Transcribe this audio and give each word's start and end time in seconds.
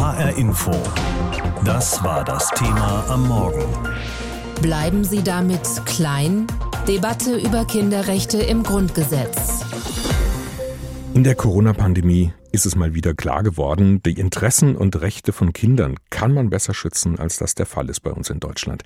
HR 0.00 0.34
Info. 0.38 0.70
Das 1.62 2.02
war 2.02 2.24
das 2.24 2.48
Thema 2.56 3.04
am 3.10 3.28
Morgen. 3.28 3.66
Bleiben 4.62 5.04
Sie 5.04 5.22
damit 5.22 5.60
klein? 5.84 6.46
Debatte 6.88 7.36
über 7.36 7.66
Kinderrechte 7.66 8.38
im 8.38 8.62
Grundgesetz. 8.62 9.60
In 11.12 11.22
der 11.22 11.34
Corona-Pandemie 11.34 12.32
ist 12.52 12.66
es 12.66 12.76
mal 12.76 12.94
wieder 12.94 13.14
klar 13.14 13.42
geworden, 13.42 14.02
die 14.02 14.12
Interessen 14.12 14.76
und 14.76 15.00
Rechte 15.00 15.32
von 15.32 15.52
Kindern 15.52 15.96
kann 16.10 16.32
man 16.32 16.50
besser 16.50 16.74
schützen, 16.74 17.18
als 17.18 17.38
das 17.38 17.54
der 17.54 17.66
Fall 17.66 17.88
ist 17.88 18.00
bei 18.00 18.10
uns 18.10 18.30
in 18.30 18.40
Deutschland. 18.40 18.82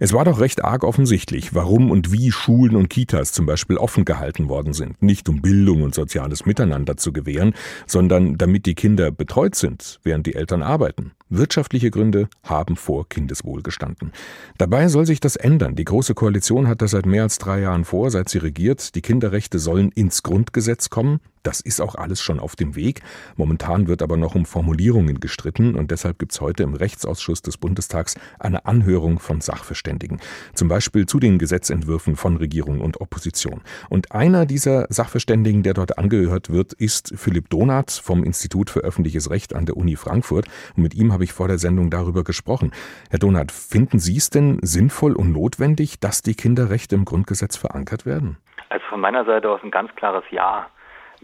Es 0.00 0.12
war 0.12 0.24
doch 0.24 0.40
recht 0.40 0.64
arg 0.64 0.84
offensichtlich, 0.84 1.54
warum 1.54 1.90
und 1.90 2.12
wie 2.12 2.32
Schulen 2.32 2.76
und 2.76 2.88
Kitas 2.88 3.32
zum 3.32 3.46
Beispiel 3.46 3.76
offen 3.76 4.04
gehalten 4.04 4.48
worden 4.48 4.72
sind. 4.72 5.02
Nicht 5.02 5.28
um 5.28 5.40
Bildung 5.40 5.82
und 5.82 5.94
soziales 5.94 6.46
Miteinander 6.46 6.96
zu 6.96 7.12
gewähren, 7.12 7.54
sondern 7.86 8.36
damit 8.36 8.66
die 8.66 8.74
Kinder 8.74 9.10
betreut 9.10 9.54
sind, 9.54 10.00
während 10.02 10.26
die 10.26 10.34
Eltern 10.34 10.62
arbeiten. 10.62 11.12
Wirtschaftliche 11.30 11.90
Gründe 11.90 12.28
haben 12.42 12.76
vor 12.76 13.08
Kindeswohl 13.08 13.62
gestanden. 13.62 14.12
Dabei 14.58 14.88
soll 14.88 15.06
sich 15.06 15.20
das 15.20 15.36
ändern. 15.36 15.74
Die 15.74 15.84
Große 15.84 16.14
Koalition 16.14 16.68
hat 16.68 16.82
das 16.82 16.92
seit 16.92 17.06
mehr 17.06 17.22
als 17.22 17.38
drei 17.38 17.60
Jahren 17.60 17.84
vor, 17.84 18.10
seit 18.10 18.28
sie 18.28 18.38
regiert. 18.38 18.94
Die 18.94 19.02
Kinderrechte 19.02 19.58
sollen 19.58 19.90
ins 19.90 20.22
Grundgesetz 20.22 20.90
kommen. 20.90 21.20
Das 21.42 21.60
ist 21.60 21.80
auch 21.80 21.94
alles 21.94 22.20
schon 22.20 22.40
auf 22.40 22.56
dem 22.56 22.74
Weg. 22.76 23.02
Momentan 23.36 23.88
wird 23.88 24.02
aber 24.02 24.16
noch 24.16 24.34
um 24.34 24.44
Formulierungen 24.44 25.20
gestritten 25.20 25.74
und 25.74 25.90
deshalb 25.90 26.18
gibt 26.18 26.32
es 26.32 26.40
heute 26.40 26.62
im 26.62 26.74
Rechtsausschuss 26.74 27.42
des 27.42 27.56
Bundestags 27.56 28.16
eine 28.38 28.66
Anhörung 28.66 29.18
von 29.18 29.40
Sachverständigen. 29.40 30.20
Zum 30.54 30.68
Beispiel 30.68 31.06
zu 31.06 31.18
den 31.18 31.38
Gesetzentwürfen 31.38 32.16
von 32.16 32.36
Regierung 32.36 32.80
und 32.80 33.00
Opposition. 33.00 33.62
Und 33.90 34.12
einer 34.12 34.46
dieser 34.46 34.86
Sachverständigen, 34.88 35.62
der 35.62 35.74
dort 35.74 35.98
angehört 35.98 36.50
wird, 36.50 36.72
ist 36.72 37.12
Philipp 37.16 37.50
Donath 37.50 37.90
vom 37.90 38.24
Institut 38.24 38.70
für 38.70 38.80
öffentliches 38.80 39.30
Recht 39.30 39.54
an 39.54 39.66
der 39.66 39.76
Uni 39.76 39.96
Frankfurt. 39.96 40.46
Und 40.76 40.82
mit 40.82 40.94
ihm 40.94 41.12
habe 41.12 41.24
ich 41.24 41.32
vor 41.32 41.48
der 41.48 41.58
Sendung 41.58 41.90
darüber 41.90 42.24
gesprochen. 42.24 42.72
Herr 43.10 43.18
Donath, 43.18 43.52
finden 43.52 43.98
Sie 43.98 44.16
es 44.16 44.30
denn 44.30 44.58
sinnvoll 44.62 45.14
und 45.14 45.32
notwendig, 45.32 46.00
dass 46.00 46.22
die 46.22 46.34
Kinderrechte 46.34 46.94
im 46.94 47.04
Grundgesetz 47.04 47.56
verankert 47.56 48.06
werden? 48.06 48.38
Also 48.68 48.84
von 48.88 49.00
meiner 49.00 49.24
Seite 49.24 49.50
aus 49.50 49.60
ein 49.62 49.70
ganz 49.70 49.94
klares 49.94 50.24
Ja. 50.30 50.66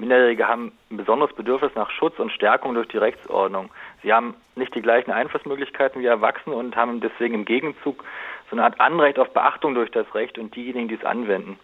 Minderjährige 0.01 0.48
haben 0.48 0.73
ein 0.91 0.97
besonderes 0.97 1.34
Bedürfnis 1.34 1.73
nach 1.75 1.91
Schutz 1.91 2.19
und 2.19 2.33
Stärkung 2.33 2.75
durch 2.75 2.89
die 2.89 2.97
Rechtsordnung. 2.97 3.70
Sie 4.03 4.12
haben 4.12 4.34
nicht 4.56 4.75
die 4.75 4.81
gleichen 4.83 5.12
Einflussmöglichkeiten 5.12 6.01
wie 6.01 6.06
Erwachsene 6.06 6.56
und 6.56 6.75
haben 6.75 7.01
deswegen 7.01 7.34
im 7.34 7.45
Gegenzug 7.45 8.03
so 8.51 8.56
eine 8.56 8.65
Art 8.65 8.81
Anrecht 8.81 9.19
auf 9.19 9.33
Beachtung 9.33 9.75
durch 9.75 9.91
das 9.91 10.12
Recht 10.15 10.39
und 10.39 10.56
diejenigen, 10.56 10.89
die 10.89 10.95
es 10.95 11.05
anwenden. 11.05 11.59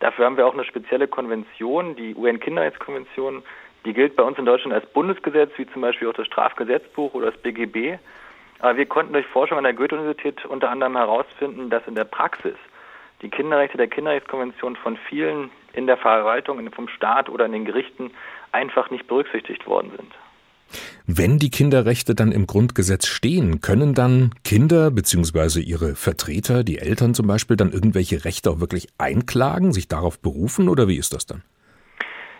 Dafür 0.00 0.26
haben 0.26 0.36
wir 0.36 0.46
auch 0.46 0.52
eine 0.52 0.64
spezielle 0.64 1.08
Konvention, 1.08 1.96
die 1.96 2.14
UN-Kinderrechtskonvention. 2.14 3.42
Die 3.84 3.94
gilt 3.94 4.16
bei 4.16 4.22
uns 4.22 4.38
in 4.38 4.44
Deutschland 4.44 4.74
als 4.74 4.86
Bundesgesetz, 4.92 5.50
wie 5.56 5.66
zum 5.66 5.82
Beispiel 5.82 6.08
auch 6.08 6.14
das 6.14 6.26
Strafgesetzbuch 6.26 7.14
oder 7.14 7.30
das 7.30 7.40
BGB. 7.40 7.98
Aber 8.60 8.76
wir 8.76 8.86
konnten 8.86 9.14
durch 9.14 9.26
Forschung 9.26 9.56
an 9.56 9.64
der 9.64 9.72
Goethe-Universität 9.72 10.44
unter 10.44 10.70
anderem 10.70 10.96
herausfinden, 10.96 11.70
dass 11.70 11.86
in 11.86 11.94
der 11.94 12.04
Praxis 12.04 12.56
die 13.22 13.30
Kinderrechte 13.30 13.78
der 13.78 13.88
Kinderrechtskonvention 13.88 14.76
von 14.76 14.96
vielen 14.96 15.50
in 15.78 15.86
der 15.86 15.96
Verwaltung, 15.96 16.70
vom 16.72 16.88
Staat 16.88 17.28
oder 17.28 17.46
in 17.46 17.52
den 17.52 17.64
Gerichten 17.64 18.10
einfach 18.52 18.90
nicht 18.90 19.06
berücksichtigt 19.06 19.66
worden 19.66 19.92
sind. 19.96 20.12
Wenn 21.06 21.38
die 21.38 21.50
Kinderrechte 21.50 22.14
dann 22.14 22.32
im 22.32 22.46
Grundgesetz 22.46 23.06
stehen, 23.06 23.62
können 23.62 23.94
dann 23.94 24.34
Kinder 24.44 24.90
bzw. 24.90 25.60
ihre 25.60 25.94
Vertreter, 25.94 26.64
die 26.64 26.78
Eltern 26.78 27.14
zum 27.14 27.26
Beispiel, 27.26 27.56
dann 27.56 27.72
irgendwelche 27.72 28.26
Rechte 28.26 28.50
auch 28.50 28.60
wirklich 28.60 28.88
einklagen, 28.98 29.72
sich 29.72 29.88
darauf 29.88 30.20
berufen 30.20 30.68
oder 30.68 30.86
wie 30.86 30.96
ist 30.96 31.14
das 31.14 31.24
dann? 31.24 31.42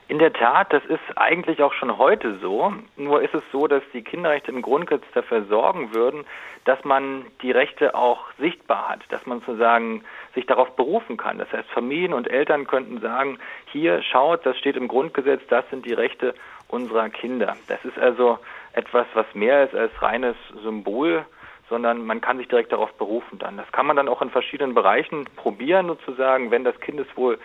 In 0.09 0.19
der 0.19 0.33
Tat, 0.33 0.73
das 0.73 0.83
ist 0.87 1.03
eigentlich 1.17 1.62
auch 1.62 1.75
schon 1.75 1.98
heute 1.98 2.39
so. 2.39 2.73
Nur 2.97 3.20
ist 3.20 3.34
es 3.34 3.42
so, 3.53 3.67
dass 3.67 3.83
die 3.92 4.03
Kinderrechte 4.03 4.51
im 4.51 4.62
Grundgesetz 4.62 5.05
dafür 5.12 5.45
sorgen 5.45 5.95
würden, 5.95 6.25
dass 6.64 6.83
man 6.83 7.27
die 7.42 7.51
Rechte 7.51 7.95
auch 7.95 8.33
sichtbar 8.39 8.89
hat, 8.89 9.01
dass 9.11 9.27
man 9.27 9.41
sozusagen 9.41 10.03
sich 10.34 10.47
darauf 10.47 10.75
berufen 10.77 11.19
kann. 11.19 11.36
Das 11.36 11.52
heißt, 11.52 11.69
Familien 11.70 12.14
und 12.14 12.27
Eltern 12.27 12.67
könnten 12.67 13.01
sagen, 13.01 13.39
hier 13.67 14.02
schaut, 14.02 14.46
das 14.46 14.57
steht 14.57 14.77
im 14.77 14.89
Grundgesetz, 14.89 15.42
das 15.51 15.69
sind 15.69 15.85
die 15.85 15.92
Rechte 15.92 16.35
unserer 16.69 17.11
Kinder. 17.11 17.58
Das 17.67 17.85
ist 17.85 17.98
also 17.98 18.39
etwas, 18.73 19.07
was 19.13 19.27
mehr 19.35 19.64
ist 19.64 19.75
als 19.75 19.92
reines 20.01 20.36
Symbol, 20.63 21.27
sondern 21.69 22.07
man 22.07 22.23
kann 22.23 22.39
sich 22.39 22.48
direkt 22.48 22.73
darauf 22.73 22.95
berufen 22.95 23.39
dann. 23.39 23.58
Das 23.58 23.70
kann 23.73 23.85
man 23.85 23.96
dann 23.96 24.08
auch 24.08 24.23
in 24.23 24.30
verschiedenen 24.30 24.75
Bereichen 24.75 25.27
probieren, 25.36 25.86
sozusagen, 25.86 26.51
wenn 26.51 26.64
das 26.64 26.80
Kindeswohl 26.80 27.39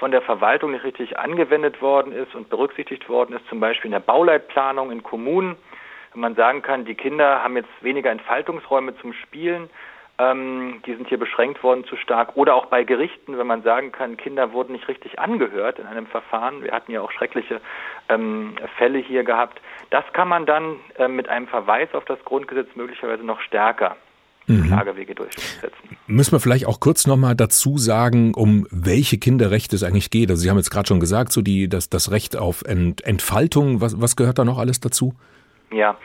von 0.00 0.10
der 0.10 0.22
Verwaltung 0.22 0.72
nicht 0.72 0.82
richtig 0.82 1.18
angewendet 1.18 1.80
worden 1.82 2.12
ist 2.12 2.34
und 2.34 2.48
berücksichtigt 2.48 3.08
worden 3.08 3.36
ist, 3.36 3.46
zum 3.48 3.60
Beispiel 3.60 3.88
in 3.88 3.92
der 3.92 4.00
Bauleitplanung 4.00 4.90
in 4.90 5.02
Kommunen, 5.02 5.56
wenn 6.12 6.22
man 6.22 6.34
sagen 6.34 6.62
kann, 6.62 6.86
die 6.86 6.94
Kinder 6.94 7.44
haben 7.44 7.56
jetzt 7.56 7.68
weniger 7.82 8.10
Entfaltungsräume 8.10 8.96
zum 8.96 9.12
Spielen, 9.12 9.68
ähm, 10.18 10.80
die 10.86 10.94
sind 10.94 11.06
hier 11.06 11.18
beschränkt 11.18 11.62
worden 11.62 11.84
zu 11.84 11.96
stark, 11.96 12.34
oder 12.34 12.54
auch 12.54 12.66
bei 12.66 12.82
Gerichten, 12.82 13.36
wenn 13.36 13.46
man 13.46 13.62
sagen 13.62 13.92
kann, 13.92 14.16
Kinder 14.16 14.54
wurden 14.54 14.72
nicht 14.72 14.88
richtig 14.88 15.18
angehört 15.18 15.78
in 15.78 15.86
einem 15.86 16.06
Verfahren, 16.06 16.64
wir 16.64 16.72
hatten 16.72 16.92
ja 16.92 17.02
auch 17.02 17.12
schreckliche 17.12 17.60
ähm, 18.08 18.56
Fälle 18.78 18.98
hier 18.98 19.22
gehabt, 19.22 19.60
das 19.90 20.04
kann 20.14 20.28
man 20.28 20.46
dann 20.46 20.76
äh, 20.96 21.08
mit 21.08 21.28
einem 21.28 21.46
Verweis 21.46 21.94
auf 21.94 22.06
das 22.06 22.24
Grundgesetz 22.24 22.74
möglicherweise 22.74 23.22
noch 23.22 23.40
stärker 23.42 23.96
mhm. 24.46 24.66
Klagewege 24.66 25.14
durchsetzen. 25.14 25.96
Müssen 26.06 26.32
wir 26.32 26.40
vielleicht 26.40 26.66
auch 26.66 26.80
kurz 26.80 27.06
nochmal 27.06 27.34
dazu 27.34 27.78
sagen, 27.78 28.34
um 28.34 28.66
welche 28.70 29.18
Kinderrechte 29.18 29.76
es 29.76 29.82
eigentlich 29.82 30.10
geht. 30.10 30.30
Also 30.30 30.42
Sie 30.42 30.50
haben 30.50 30.56
jetzt 30.56 30.70
gerade 30.70 30.88
schon 30.88 31.00
gesagt, 31.00 31.32
so 31.32 31.42
die, 31.42 31.68
das, 31.68 31.88
das 31.88 32.10
Recht 32.10 32.36
auf 32.36 32.62
Ent, 32.62 33.04
Entfaltung, 33.04 33.80
was, 33.80 34.00
was 34.00 34.16
gehört 34.16 34.38
da 34.38 34.44
noch 34.44 34.58
alles 34.58 34.80
dazu? 34.80 35.14
Ja, 35.72 35.96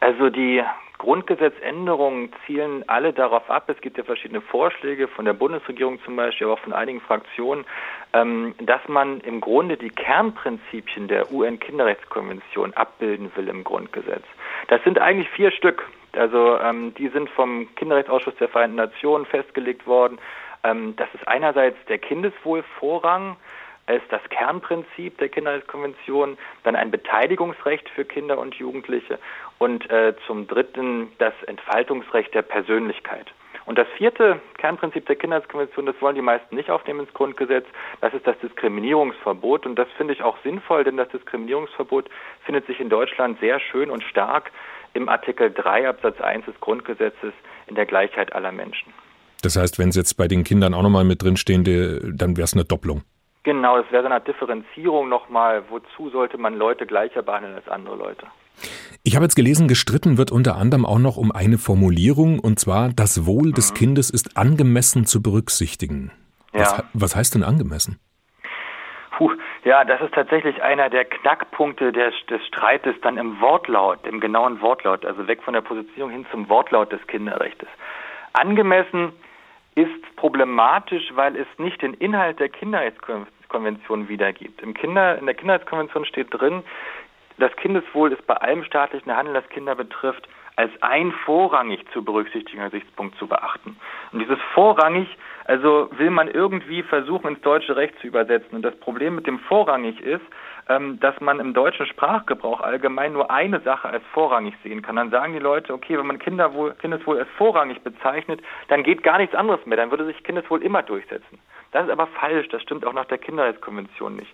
also 0.00 0.30
die 0.30 0.62
Grundgesetzänderungen 1.02 2.30
zielen 2.46 2.84
alle 2.88 3.12
darauf 3.12 3.50
ab, 3.50 3.68
es 3.68 3.80
gibt 3.80 3.98
ja 3.98 4.04
verschiedene 4.04 4.40
Vorschläge 4.40 5.08
von 5.08 5.24
der 5.24 5.32
Bundesregierung 5.32 6.00
zum 6.04 6.14
Beispiel, 6.14 6.46
aber 6.46 6.54
auch 6.54 6.60
von 6.60 6.72
einigen 6.72 7.00
Fraktionen, 7.00 7.64
ähm, 8.12 8.54
dass 8.60 8.80
man 8.86 9.20
im 9.20 9.40
Grunde 9.40 9.76
die 9.76 9.90
Kernprinzipien 9.90 11.08
der 11.08 11.32
UN-Kinderrechtskonvention 11.32 12.72
abbilden 12.74 13.32
will 13.34 13.48
im 13.48 13.64
Grundgesetz. 13.64 14.22
Das 14.68 14.82
sind 14.84 15.00
eigentlich 15.00 15.28
vier 15.30 15.50
Stück. 15.50 15.88
Also 16.12 16.58
ähm, 16.58 16.94
die 16.94 17.08
sind 17.08 17.30
vom 17.30 17.74
Kinderrechtsausschuss 17.76 18.34
der 18.36 18.48
Vereinten 18.48 18.76
Nationen 18.76 19.26
festgelegt 19.26 19.86
worden. 19.86 20.18
Ähm, 20.64 20.94
das 20.96 21.08
ist 21.14 21.26
einerseits 21.26 21.76
der 21.88 21.98
Kindeswohlvorrang 21.98 23.36
als 23.86 24.02
das 24.10 24.22
Kernprinzip 24.30 25.18
der 25.18 25.28
Kinderrechtskonvention, 25.28 26.38
dann 26.62 26.76
ein 26.76 26.90
Beteiligungsrecht 26.90 27.88
für 27.90 28.04
Kinder 28.04 28.38
und 28.38 28.54
Jugendliche 28.54 29.18
und 29.58 29.90
äh, 29.90 30.14
zum 30.26 30.46
Dritten 30.46 31.10
das 31.18 31.34
Entfaltungsrecht 31.46 32.32
der 32.34 32.42
Persönlichkeit. 32.42 33.26
Und 33.64 33.78
das 33.78 33.86
vierte 33.96 34.40
Kernprinzip 34.58 35.06
der 35.06 35.16
Kinderrechtskonvention, 35.16 35.86
das 35.86 36.00
wollen 36.00 36.16
die 36.16 36.22
meisten 36.22 36.54
nicht 36.56 36.70
aufnehmen 36.70 37.00
ins 37.00 37.14
Grundgesetz, 37.14 37.66
das 38.00 38.12
ist 38.12 38.26
das 38.26 38.38
Diskriminierungsverbot. 38.40 39.66
Und 39.66 39.76
das 39.76 39.88
finde 39.96 40.14
ich 40.14 40.22
auch 40.22 40.36
sinnvoll, 40.42 40.84
denn 40.84 40.96
das 40.96 41.08
Diskriminierungsverbot 41.10 42.08
findet 42.44 42.66
sich 42.66 42.80
in 42.80 42.88
Deutschland 42.88 43.38
sehr 43.40 43.60
schön 43.60 43.90
und 43.90 44.02
stark 44.04 44.50
im 44.94 45.08
Artikel 45.08 45.52
3 45.52 45.88
Absatz 45.88 46.20
1 46.20 46.46
des 46.46 46.54
Grundgesetzes 46.60 47.32
in 47.66 47.74
der 47.74 47.86
Gleichheit 47.86 48.34
aller 48.34 48.52
Menschen. 48.52 48.92
Das 49.42 49.56
heißt, 49.56 49.78
wenn 49.78 49.88
es 49.88 49.96
jetzt 49.96 50.14
bei 50.14 50.28
den 50.28 50.44
Kindern 50.44 50.74
auch 50.74 50.82
nochmal 50.82 51.04
mit 51.04 51.22
drinstehen, 51.22 51.64
dann 52.16 52.36
wäre 52.36 52.44
es 52.44 52.54
eine 52.54 52.64
Doppelung. 52.64 53.02
Genau, 53.42 53.78
es 53.78 53.90
wäre 53.90 54.06
eine 54.06 54.20
Differenzierung 54.20 55.08
nochmal. 55.08 55.64
Wozu 55.68 56.10
sollte 56.10 56.38
man 56.38 56.54
Leute 56.54 56.86
gleicher 56.86 57.22
behandeln 57.22 57.56
als 57.56 57.66
andere 57.66 57.96
Leute? 57.96 58.26
Ich 59.02 59.16
habe 59.16 59.24
jetzt 59.24 59.34
gelesen, 59.34 59.66
gestritten 59.66 60.16
wird 60.16 60.30
unter 60.30 60.56
anderem 60.56 60.86
auch 60.86 61.00
noch 61.00 61.16
um 61.16 61.32
eine 61.32 61.58
Formulierung, 61.58 62.38
und 62.38 62.60
zwar, 62.60 62.90
das 62.90 63.26
Wohl 63.26 63.48
mhm. 63.48 63.54
des 63.54 63.74
Kindes 63.74 64.10
ist 64.10 64.36
angemessen 64.36 65.06
zu 65.06 65.22
berücksichtigen. 65.22 66.12
Ja. 66.54 66.60
Was, 66.60 66.84
was 66.92 67.16
heißt 67.16 67.34
denn 67.34 67.42
angemessen? 67.42 67.98
Ja, 69.64 69.84
das 69.84 70.00
ist 70.00 70.12
tatsächlich 70.12 70.60
einer 70.60 70.90
der 70.90 71.04
Knackpunkte 71.04 71.92
des, 71.92 72.14
des 72.28 72.44
Streites 72.48 72.96
dann 73.02 73.16
im 73.16 73.40
Wortlaut, 73.40 74.04
im 74.06 74.18
genauen 74.18 74.60
Wortlaut, 74.60 75.06
also 75.06 75.28
weg 75.28 75.40
von 75.42 75.54
der 75.54 75.60
Position 75.60 76.10
hin 76.10 76.26
zum 76.32 76.48
Wortlaut 76.48 76.90
des 76.90 77.06
Kinderrechtes. 77.06 77.68
Angemessen 78.32 79.12
ist 79.76 80.16
problematisch, 80.16 81.12
weil 81.14 81.36
es 81.36 81.46
nicht 81.58 81.80
den 81.80 81.94
Inhalt 81.94 82.40
der 82.40 82.48
Kinderrechtskonvention 82.48 84.08
wiedergibt. 84.08 84.60
Im 84.62 84.74
Kinder, 84.74 85.16
in 85.18 85.26
der 85.26 85.34
Kinderrechtskonvention 85.36 86.06
steht 86.06 86.28
drin, 86.30 86.64
das 87.38 87.54
Kindeswohl 87.56 88.12
ist 88.12 88.26
bei 88.26 88.34
allem 88.34 88.64
staatlichen 88.64 89.14
Handeln, 89.16 89.34
das 89.34 89.48
Kinder 89.48 89.74
betrifft, 89.76 90.28
als 90.56 90.70
ein 90.80 91.12
vorrangig 91.24 91.84
zu 91.92 92.04
berücksichtigender 92.04 92.70
Gesichtspunkt 92.70 93.16
zu 93.18 93.26
beachten. 93.26 93.76
Und 94.12 94.18
dieses 94.18 94.38
vorrangig, 94.54 95.08
also 95.44 95.88
will 95.92 96.10
man 96.10 96.28
irgendwie 96.28 96.82
versuchen, 96.82 97.28
ins 97.28 97.40
deutsche 97.40 97.76
Recht 97.76 97.98
zu 98.00 98.06
übersetzen. 98.06 98.56
Und 98.56 98.62
das 98.62 98.76
Problem 98.76 99.14
mit 99.14 99.26
dem 99.26 99.38
vorrangig 99.40 100.00
ist, 100.00 100.22
ähm, 100.68 101.00
dass 101.00 101.20
man 101.20 101.40
im 101.40 101.54
deutschen 101.54 101.86
Sprachgebrauch 101.86 102.60
allgemein 102.60 103.12
nur 103.12 103.30
eine 103.30 103.60
Sache 103.60 103.88
als 103.88 104.04
vorrangig 104.12 104.54
sehen 104.62 104.82
kann. 104.82 104.96
Dann 104.96 105.10
sagen 105.10 105.32
die 105.32 105.38
Leute, 105.38 105.72
okay, 105.72 105.98
wenn 105.98 106.06
man 106.06 106.18
Kinderwohl, 106.18 106.74
Kindeswohl 106.74 107.18
als 107.18 107.28
vorrangig 107.36 107.80
bezeichnet, 107.82 108.40
dann 108.68 108.82
geht 108.82 109.02
gar 109.02 109.18
nichts 109.18 109.34
anderes 109.34 109.64
mehr, 109.66 109.76
dann 109.76 109.90
würde 109.90 110.04
sich 110.04 110.22
Kindeswohl 110.22 110.62
immer 110.62 110.82
durchsetzen. 110.82 111.38
Das 111.72 111.86
ist 111.86 111.90
aber 111.90 112.06
falsch, 112.06 112.48
das 112.48 112.62
stimmt 112.62 112.86
auch 112.86 112.92
nach 112.92 113.06
der 113.06 113.18
Kinderrechtskonvention 113.18 114.16
nicht. 114.16 114.32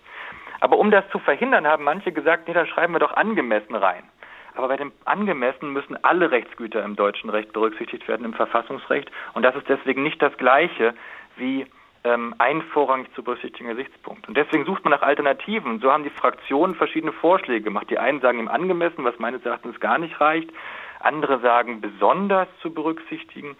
Aber 0.59 0.77
um 0.77 0.91
das 0.91 1.07
zu 1.09 1.19
verhindern, 1.19 1.65
haben 1.65 1.83
manche 1.83 2.11
gesagt, 2.11 2.47
nee, 2.47 2.53
da 2.53 2.65
schreiben 2.65 2.93
wir 2.93 2.99
doch 2.99 3.13
angemessen 3.13 3.75
rein. 3.75 4.03
Aber 4.59 4.67
bei 4.67 4.75
dem 4.75 4.91
angemessen 5.05 5.71
müssen 5.71 5.95
alle 6.03 6.31
Rechtsgüter 6.31 6.83
im 6.83 6.97
deutschen 6.97 7.29
Recht 7.29 7.53
berücksichtigt 7.53 8.05
werden, 8.09 8.25
im 8.25 8.33
Verfassungsrecht. 8.33 9.09
Und 9.33 9.43
das 9.43 9.55
ist 9.55 9.69
deswegen 9.69 10.03
nicht 10.03 10.21
das 10.21 10.35
Gleiche 10.35 10.93
wie 11.37 11.65
ähm, 12.03 12.35
ein 12.39 12.61
vorrangig 12.63 13.07
zu 13.15 13.23
berücksichtigender 13.23 13.75
Gesichtspunkt. 13.75 14.27
Und 14.27 14.35
deswegen 14.35 14.65
sucht 14.65 14.83
man 14.83 14.91
nach 14.91 15.01
Alternativen. 15.01 15.79
So 15.79 15.93
haben 15.93 16.03
die 16.03 16.09
Fraktionen 16.09 16.75
verschiedene 16.75 17.13
Vorschläge 17.13 17.61
gemacht. 17.61 17.89
Die 17.89 17.99
einen 17.99 18.19
sagen 18.19 18.37
im 18.37 18.49
angemessen, 18.49 19.05
was 19.05 19.17
meines 19.17 19.45
Erachtens 19.45 19.79
gar 19.79 19.97
nicht 19.97 20.19
reicht. 20.19 20.49
Andere 20.99 21.39
sagen 21.39 21.79
besonders 21.79 22.49
zu 22.61 22.73
berücksichtigen. 22.73 23.55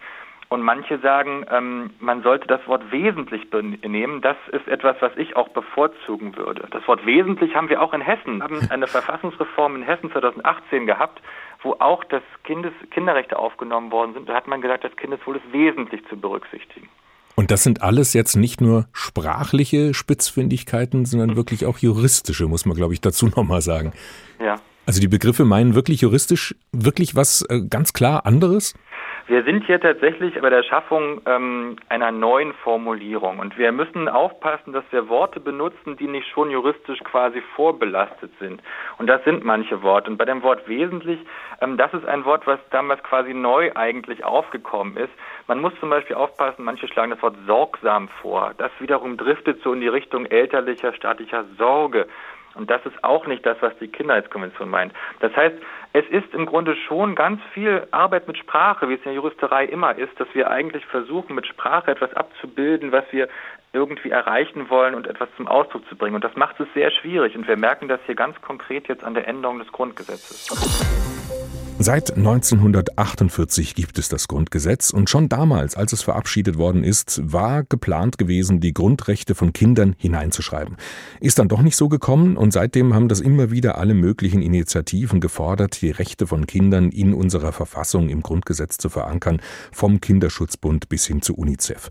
Und 0.50 0.62
manche 0.62 0.98
sagen, 0.98 1.46
ähm, 1.48 1.90
man 2.00 2.24
sollte 2.24 2.48
das 2.48 2.66
Wort 2.66 2.90
wesentlich 2.90 3.46
nehmen. 3.86 4.20
Das 4.20 4.36
ist 4.50 4.66
etwas, 4.66 4.96
was 4.98 5.12
ich 5.16 5.36
auch 5.36 5.48
bevorzugen 5.50 6.36
würde. 6.36 6.66
Das 6.72 6.86
Wort 6.88 7.06
wesentlich 7.06 7.54
haben 7.54 7.68
wir 7.68 7.80
auch 7.80 7.94
in 7.94 8.00
Hessen. 8.00 8.38
Wir 8.38 8.44
haben 8.44 8.60
eine 8.70 8.88
Verfassungsreform 8.88 9.76
in 9.76 9.82
Hessen 9.82 10.10
2018 10.10 10.86
gehabt, 10.86 11.22
wo 11.62 11.76
auch 11.78 12.02
das 12.02 12.22
Kindes 12.42 12.72
Kinderrechte 12.90 13.38
aufgenommen 13.38 13.92
worden 13.92 14.12
sind. 14.14 14.28
Da 14.28 14.34
hat 14.34 14.48
man 14.48 14.60
gesagt, 14.60 14.82
das 14.82 14.96
Kindeswohl 14.96 15.36
ist 15.36 15.52
wesentlich 15.52 16.04
zu 16.08 16.16
berücksichtigen. 16.16 16.88
Und 17.36 17.52
das 17.52 17.62
sind 17.62 17.82
alles 17.82 18.12
jetzt 18.12 18.34
nicht 18.34 18.60
nur 18.60 18.86
sprachliche 18.92 19.94
Spitzfindigkeiten, 19.94 21.06
sondern 21.06 21.36
wirklich 21.36 21.64
auch 21.64 21.78
juristische, 21.78 22.48
muss 22.48 22.66
man, 22.66 22.76
glaube 22.76 22.92
ich, 22.92 23.00
dazu 23.00 23.26
nochmal 23.36 23.60
sagen. 23.60 23.92
Ja. 24.40 24.56
Also 24.84 25.00
die 25.00 25.06
Begriffe 25.06 25.44
meinen 25.44 25.76
wirklich 25.76 26.00
juristisch 26.00 26.56
wirklich 26.72 27.14
was 27.14 27.42
äh, 27.48 27.60
ganz 27.60 27.92
klar 27.92 28.26
anderes? 28.26 28.74
Wir 29.26 29.44
sind 29.44 29.64
hier 29.64 29.80
tatsächlich 29.80 30.40
bei 30.40 30.50
der 30.50 30.62
Schaffung 30.62 31.20
ähm, 31.26 31.76
einer 31.88 32.10
neuen 32.10 32.52
Formulierung 32.54 33.38
und 33.38 33.56
wir 33.58 33.70
müssen 33.72 34.08
aufpassen, 34.08 34.72
dass 34.72 34.84
wir 34.90 35.08
Worte 35.08 35.40
benutzen, 35.40 35.96
die 35.96 36.08
nicht 36.08 36.28
schon 36.28 36.50
juristisch 36.50 36.98
quasi 37.00 37.40
vorbelastet 37.54 38.32
sind. 38.38 38.62
Und 38.98 39.06
das 39.06 39.22
sind 39.24 39.44
manche 39.44 39.82
Worte. 39.82 40.10
Und 40.10 40.16
bei 40.16 40.24
dem 40.24 40.42
Wort 40.42 40.66
wesentlich, 40.68 41.20
ähm, 41.60 41.76
das 41.76 41.92
ist 41.94 42.06
ein 42.06 42.24
Wort, 42.24 42.46
was 42.46 42.58
damals 42.70 43.02
quasi 43.02 43.34
neu 43.34 43.70
eigentlich 43.74 44.24
aufgekommen 44.24 44.96
ist. 44.96 45.12
Man 45.46 45.60
muss 45.60 45.72
zum 45.80 45.90
Beispiel 45.90 46.16
aufpassen, 46.16 46.64
manche 46.64 46.88
schlagen 46.88 47.10
das 47.10 47.22
Wort 47.22 47.36
sorgsam 47.46 48.08
vor. 48.20 48.54
Das 48.58 48.72
wiederum 48.80 49.16
driftet 49.16 49.62
so 49.62 49.72
in 49.72 49.80
die 49.80 49.88
Richtung 49.88 50.26
elterlicher 50.26 50.92
staatlicher 50.92 51.44
Sorge. 51.56 52.06
Und 52.54 52.70
das 52.70 52.84
ist 52.84 53.02
auch 53.04 53.26
nicht 53.26 53.46
das, 53.46 53.56
was 53.60 53.76
die 53.78 53.88
Kinderrechtskonvention 53.88 54.68
meint. 54.68 54.92
Das 55.20 55.34
heißt, 55.36 55.56
es 55.92 56.06
ist 56.08 56.34
im 56.34 56.46
Grunde 56.46 56.76
schon 56.76 57.14
ganz 57.14 57.40
viel 57.52 57.86
Arbeit 57.90 58.28
mit 58.28 58.38
Sprache, 58.38 58.88
wie 58.88 58.94
es 58.94 59.00
in 59.00 59.04
der 59.04 59.14
Juristerei 59.14 59.64
immer 59.64 59.96
ist, 59.96 60.18
dass 60.18 60.28
wir 60.34 60.50
eigentlich 60.50 60.84
versuchen, 60.86 61.34
mit 61.34 61.46
Sprache 61.46 61.90
etwas 61.90 62.12
abzubilden, 62.14 62.92
was 62.92 63.04
wir 63.10 63.28
irgendwie 63.72 64.10
erreichen 64.10 64.68
wollen 64.68 64.94
und 64.94 65.06
etwas 65.06 65.28
zum 65.36 65.46
Ausdruck 65.46 65.86
zu 65.88 65.96
bringen. 65.96 66.16
Und 66.16 66.24
das 66.24 66.34
macht 66.36 66.58
es 66.60 66.66
sehr 66.74 66.90
schwierig. 66.90 67.36
Und 67.36 67.46
wir 67.46 67.56
merken 67.56 67.88
das 67.88 68.00
hier 68.06 68.16
ganz 68.16 68.40
konkret 68.40 68.88
jetzt 68.88 69.04
an 69.04 69.14
der 69.14 69.28
Änderung 69.28 69.58
des 69.58 69.70
Grundgesetzes. 69.70 71.09
Seit 71.82 72.14
1948 72.14 73.74
gibt 73.74 73.98
es 73.98 74.10
das 74.10 74.28
Grundgesetz 74.28 74.90
und 74.90 75.08
schon 75.08 75.30
damals, 75.30 75.76
als 75.76 75.94
es 75.94 76.02
verabschiedet 76.02 76.58
worden 76.58 76.84
ist, 76.84 77.22
war 77.24 77.64
geplant 77.64 78.18
gewesen, 78.18 78.60
die 78.60 78.74
Grundrechte 78.74 79.34
von 79.34 79.54
Kindern 79.54 79.96
hineinzuschreiben. 79.96 80.76
Ist 81.20 81.38
dann 81.38 81.48
doch 81.48 81.62
nicht 81.62 81.76
so 81.76 81.88
gekommen 81.88 82.36
und 82.36 82.52
seitdem 82.52 82.92
haben 82.92 83.08
das 83.08 83.20
immer 83.20 83.50
wieder 83.50 83.78
alle 83.78 83.94
möglichen 83.94 84.42
Initiativen 84.42 85.20
gefordert, 85.20 85.80
die 85.80 85.90
Rechte 85.90 86.26
von 86.26 86.46
Kindern 86.46 86.90
in 86.90 87.14
unserer 87.14 87.52
Verfassung 87.52 88.10
im 88.10 88.20
Grundgesetz 88.20 88.76
zu 88.76 88.90
verankern, 88.90 89.40
vom 89.72 90.02
Kinderschutzbund 90.02 90.90
bis 90.90 91.06
hin 91.06 91.22
zu 91.22 91.34
UNICEF. 91.34 91.88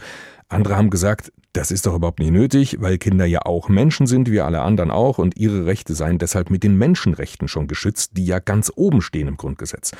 Andere 0.49 0.77
haben 0.77 0.91
gesagt, 0.91 1.31
das 1.53 1.71
ist 1.71 1.85
doch 1.85 1.95
überhaupt 1.95 2.19
nicht 2.19 2.31
nötig, 2.31 2.77
weil 2.79 2.97
Kinder 2.97 3.25
ja 3.25 3.41
auch 3.45 3.69
Menschen 3.69 4.07
sind, 4.07 4.29
wie 4.29 4.41
alle 4.41 4.61
anderen 4.61 4.91
auch, 4.91 5.17
und 5.17 5.37
ihre 5.37 5.65
Rechte 5.65 5.95
seien 5.95 6.19
deshalb 6.19 6.49
mit 6.49 6.63
den 6.63 6.77
Menschenrechten 6.77 7.47
schon 7.47 7.67
geschützt, 7.67 8.11
die 8.17 8.25
ja 8.25 8.39
ganz 8.39 8.71
oben 8.75 9.01
stehen 9.01 9.27
im 9.27 9.37
Grundgesetz. 9.37 9.91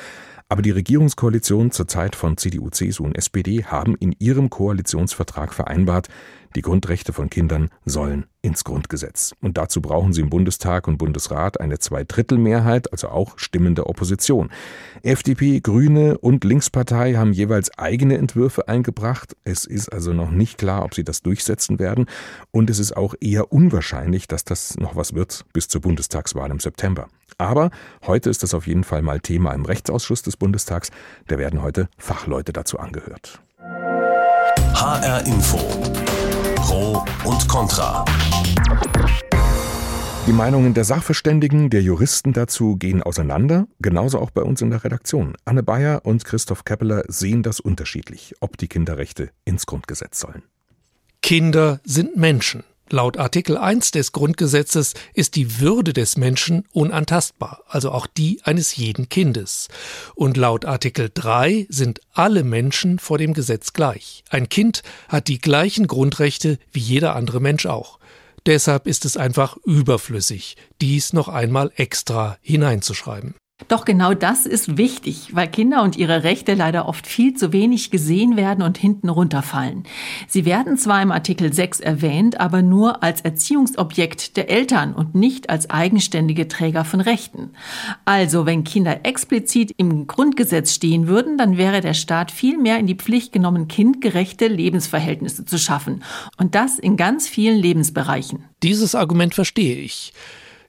Aber 0.50 0.62
die 0.62 0.72
Regierungskoalition 0.72 1.70
zur 1.70 1.86
Zeit 1.86 2.16
von 2.16 2.36
CDU, 2.36 2.70
CSU 2.70 3.04
und 3.04 3.16
SPD 3.16 3.62
haben 3.62 3.94
in 3.94 4.16
ihrem 4.18 4.50
Koalitionsvertrag 4.50 5.54
vereinbart, 5.54 6.08
die 6.56 6.62
Grundrechte 6.62 7.12
von 7.12 7.30
Kindern 7.30 7.70
sollen 7.84 8.26
ins 8.42 8.64
Grundgesetz. 8.64 9.32
Und 9.40 9.58
dazu 9.58 9.80
brauchen 9.80 10.12
sie 10.12 10.22
im 10.22 10.28
Bundestag 10.28 10.88
und 10.88 10.98
Bundesrat 10.98 11.60
eine 11.60 11.78
Zweidrittelmehrheit, 11.78 12.90
also 12.90 13.10
auch 13.10 13.38
Stimmen 13.38 13.76
der 13.76 13.88
Opposition. 13.88 14.50
FDP, 15.02 15.60
Grüne 15.60 16.18
und 16.18 16.42
Linkspartei 16.42 17.14
haben 17.14 17.32
jeweils 17.32 17.78
eigene 17.78 18.18
Entwürfe 18.18 18.66
eingebracht. 18.66 19.36
Es 19.44 19.66
ist 19.66 19.92
also 19.92 20.12
noch 20.12 20.32
nicht 20.32 20.58
klar, 20.58 20.84
ob 20.84 20.94
sie 20.94 21.04
das 21.04 21.22
durchsetzen 21.22 21.78
werden. 21.78 22.06
Und 22.50 22.70
es 22.70 22.80
ist 22.80 22.96
auch 22.96 23.14
eher 23.20 23.52
unwahrscheinlich, 23.52 24.26
dass 24.26 24.42
das 24.42 24.76
noch 24.78 24.96
was 24.96 25.14
wird 25.14 25.44
bis 25.52 25.68
zur 25.68 25.80
Bundestagswahl 25.80 26.50
im 26.50 26.58
September. 26.58 27.06
Aber 27.40 27.70
heute 28.06 28.28
ist 28.28 28.42
das 28.42 28.52
auf 28.52 28.66
jeden 28.66 28.84
Fall 28.84 29.00
mal 29.00 29.18
Thema 29.18 29.52
im 29.54 29.64
Rechtsausschuss 29.64 30.20
des 30.20 30.36
Bundestags. 30.36 30.90
Da 31.26 31.38
werden 31.38 31.62
heute 31.62 31.88
Fachleute 31.96 32.52
dazu 32.52 32.78
angehört. 32.78 33.40
HR 34.74 35.26
Info. 35.26 35.56
Pro 36.56 37.02
und 37.24 37.48
Contra. 37.48 38.04
Die 40.26 40.32
Meinungen 40.32 40.74
der 40.74 40.84
Sachverständigen, 40.84 41.70
der 41.70 41.80
Juristen 41.80 42.34
dazu 42.34 42.76
gehen 42.76 43.02
auseinander, 43.02 43.66
genauso 43.80 44.18
auch 44.18 44.30
bei 44.30 44.42
uns 44.42 44.60
in 44.60 44.68
der 44.68 44.84
Redaktion. 44.84 45.34
Anne 45.46 45.62
Bayer 45.62 46.02
und 46.04 46.26
Christoph 46.26 46.66
Keppeler 46.66 47.04
sehen 47.08 47.42
das 47.42 47.58
unterschiedlich, 47.58 48.34
ob 48.40 48.58
die 48.58 48.68
Kinderrechte 48.68 49.30
ins 49.46 49.64
Grundgesetz 49.64 50.20
sollen. 50.20 50.42
Kinder 51.22 51.80
sind 51.84 52.18
Menschen. 52.18 52.64
Laut 52.92 53.18
Artikel 53.18 53.56
1 53.56 53.92
des 53.92 54.10
Grundgesetzes 54.10 54.94
ist 55.14 55.36
die 55.36 55.60
Würde 55.60 55.92
des 55.92 56.16
Menschen 56.16 56.66
unantastbar, 56.72 57.62
also 57.68 57.92
auch 57.92 58.08
die 58.08 58.40
eines 58.42 58.74
jeden 58.74 59.08
Kindes. 59.08 59.68
Und 60.16 60.36
laut 60.36 60.64
Artikel 60.64 61.08
3 61.14 61.66
sind 61.68 62.00
alle 62.12 62.42
Menschen 62.42 62.98
vor 62.98 63.16
dem 63.16 63.32
Gesetz 63.32 63.74
gleich. 63.74 64.24
Ein 64.28 64.48
Kind 64.48 64.82
hat 65.08 65.28
die 65.28 65.38
gleichen 65.38 65.86
Grundrechte 65.86 66.58
wie 66.72 66.80
jeder 66.80 67.14
andere 67.14 67.40
Mensch 67.40 67.64
auch. 67.66 68.00
Deshalb 68.46 68.88
ist 68.88 69.04
es 69.04 69.16
einfach 69.16 69.56
überflüssig, 69.64 70.56
dies 70.80 71.12
noch 71.12 71.28
einmal 71.28 71.70
extra 71.76 72.38
hineinzuschreiben. 72.40 73.36
Doch 73.68 73.84
genau 73.84 74.14
das 74.14 74.46
ist 74.46 74.76
wichtig, 74.76 75.30
weil 75.32 75.48
Kinder 75.48 75.82
und 75.82 75.96
ihre 75.96 76.24
Rechte 76.24 76.54
leider 76.54 76.88
oft 76.88 77.06
viel 77.06 77.34
zu 77.34 77.52
wenig 77.52 77.90
gesehen 77.90 78.36
werden 78.36 78.62
und 78.62 78.78
hinten 78.78 79.08
runterfallen. 79.08 79.84
Sie 80.26 80.44
werden 80.44 80.76
zwar 80.76 81.02
im 81.02 81.12
Artikel 81.12 81.52
6 81.52 81.80
erwähnt, 81.80 82.40
aber 82.40 82.62
nur 82.62 83.02
als 83.02 83.20
Erziehungsobjekt 83.20 84.36
der 84.36 84.50
Eltern 84.50 84.94
und 84.94 85.14
nicht 85.14 85.50
als 85.50 85.70
eigenständige 85.70 86.48
Träger 86.48 86.84
von 86.84 87.00
Rechten. 87.00 87.50
Also, 88.04 88.46
wenn 88.46 88.64
Kinder 88.64 89.00
explizit 89.04 89.74
im 89.76 90.06
Grundgesetz 90.06 90.74
stehen 90.74 91.06
würden, 91.06 91.38
dann 91.38 91.56
wäre 91.56 91.80
der 91.80 91.94
Staat 91.94 92.30
viel 92.30 92.58
mehr 92.58 92.78
in 92.78 92.86
die 92.86 92.94
Pflicht 92.94 93.32
genommen, 93.32 93.68
kindgerechte 93.68 94.48
Lebensverhältnisse 94.48 95.44
zu 95.44 95.58
schaffen. 95.58 96.02
Und 96.36 96.54
das 96.54 96.78
in 96.78 96.96
ganz 96.96 97.28
vielen 97.28 97.58
Lebensbereichen. 97.58 98.44
Dieses 98.62 98.94
Argument 98.94 99.34
verstehe 99.34 99.76
ich. 99.76 100.12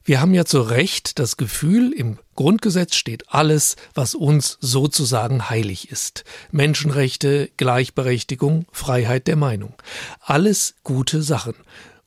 Wir 0.04 0.20
haben 0.20 0.34
ja 0.34 0.44
zu 0.44 0.60
Recht 0.62 1.20
das 1.20 1.36
Gefühl, 1.36 1.92
im 1.92 2.18
Grundgesetz 2.34 2.96
steht 2.96 3.28
alles, 3.28 3.76
was 3.94 4.16
uns 4.16 4.58
sozusagen 4.60 5.48
heilig 5.48 5.90
ist. 5.90 6.24
Menschenrechte, 6.50 7.50
Gleichberechtigung, 7.56 8.66
Freiheit 8.72 9.28
der 9.28 9.36
Meinung. 9.36 9.74
Alles 10.20 10.74
gute 10.82 11.22
Sachen. 11.22 11.54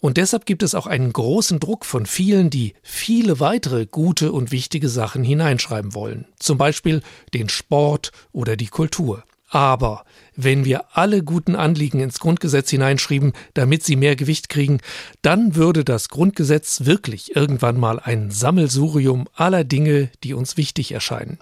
Und 0.01 0.17
deshalb 0.17 0.45
gibt 0.45 0.61
es 0.61 0.75
auch 0.75 0.87
einen 0.87 1.13
großen 1.13 1.59
Druck 1.59 1.85
von 1.85 2.05
vielen, 2.05 2.49
die 2.49 2.73
viele 2.83 3.39
weitere 3.39 3.85
gute 3.85 4.33
und 4.33 4.51
wichtige 4.51 4.89
Sachen 4.89 5.23
hineinschreiben 5.23 5.93
wollen. 5.93 6.25
Zum 6.37 6.57
Beispiel 6.57 7.01
den 7.33 7.47
Sport 7.47 8.11
oder 8.33 8.57
die 8.57 8.67
Kultur. 8.67 9.23
Aber 9.55 10.03
wenn 10.35 10.65
wir 10.65 10.97
alle 10.97 11.23
guten 11.23 11.55
Anliegen 11.55 12.01
ins 12.01 12.19
Grundgesetz 12.19 12.69
hineinschrieben, 12.71 13.31
damit 13.53 13.83
sie 13.83 13.95
mehr 13.95 14.17
Gewicht 14.17 14.49
kriegen, 14.49 14.81
dann 15.21 15.55
würde 15.55 15.85
das 15.85 16.09
Grundgesetz 16.09 16.83
wirklich 16.83 17.37
irgendwann 17.37 17.79
mal 17.79 18.01
ein 18.01 18.31
Sammelsurium 18.31 19.29
aller 19.33 19.63
Dinge, 19.63 20.09
die 20.25 20.33
uns 20.33 20.57
wichtig 20.57 20.91
erscheinen, 20.91 21.39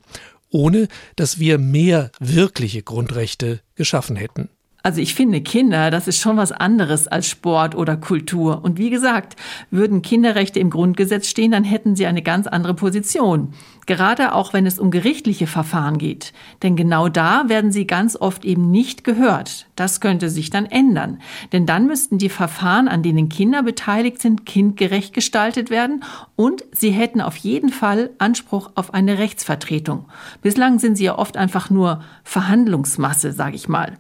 ohne 0.52 0.90
dass 1.16 1.40
wir 1.40 1.58
mehr 1.58 2.12
wirkliche 2.20 2.84
Grundrechte 2.84 3.62
geschaffen 3.74 4.16
hätten. 4.16 4.50
Also 4.86 5.00
ich 5.00 5.16
finde, 5.16 5.40
Kinder, 5.40 5.92
das 5.92 6.10
ist 6.10 6.20
schon 6.20 6.36
was 6.36 6.52
anderes 6.52 7.08
als 7.08 7.30
Sport 7.30 7.74
oder 7.74 7.96
Kultur. 7.96 8.66
Und 8.66 8.78
wie 8.78 8.90
gesagt, 8.90 9.38
würden 9.72 10.02
Kinderrechte 10.02 10.60
im 10.60 10.70
Grundgesetz 10.70 11.30
stehen, 11.30 11.52
dann 11.52 11.64
hätten 11.64 11.96
sie 11.96 12.06
eine 12.06 12.22
ganz 12.22 12.48
andere 12.48 12.74
Position. 12.74 13.54
Gerade 13.86 14.34
auch 14.34 14.52
wenn 14.52 14.66
es 14.66 14.80
um 14.80 14.92
gerichtliche 14.92 15.48
Verfahren 15.48 15.98
geht. 16.00 16.34
Denn 16.64 16.76
genau 16.76 17.08
da 17.08 17.48
werden 17.48 17.72
sie 17.72 17.88
ganz 17.88 18.18
oft 18.18 18.44
eben 18.44 18.72
nicht 18.72 19.06
gehört. 19.06 19.68
Das 19.78 20.02
könnte 20.02 20.30
sich 20.30 20.50
dann 20.50 20.66
ändern. 20.66 21.20
Denn 21.54 21.66
dann 21.66 21.88
müssten 21.88 22.18
die 22.18 22.28
Verfahren, 22.28 22.90
an 22.90 23.04
denen 23.04 23.30
Kinder 23.30 23.64
beteiligt 23.64 24.22
sind, 24.22 24.46
kindgerecht 24.46 25.14
gestaltet 25.14 25.70
werden 25.70 26.04
und 26.36 26.66
sie 26.74 26.92
hätten 26.92 27.22
auf 27.22 27.38
jeden 27.38 27.70
Fall 27.70 28.10
Anspruch 28.18 28.72
auf 28.76 28.94
eine 28.94 29.18
Rechtsvertretung. 29.18 30.10
Bislang 30.42 30.80
sind 30.80 30.98
sie 30.98 31.06
ja 31.06 31.18
oft 31.18 31.38
einfach 31.38 31.70
nur 31.70 32.02
Verhandlungsmasse, 32.26 33.32
sage 33.32 33.56
ich 33.56 33.70
mal. 33.70 33.94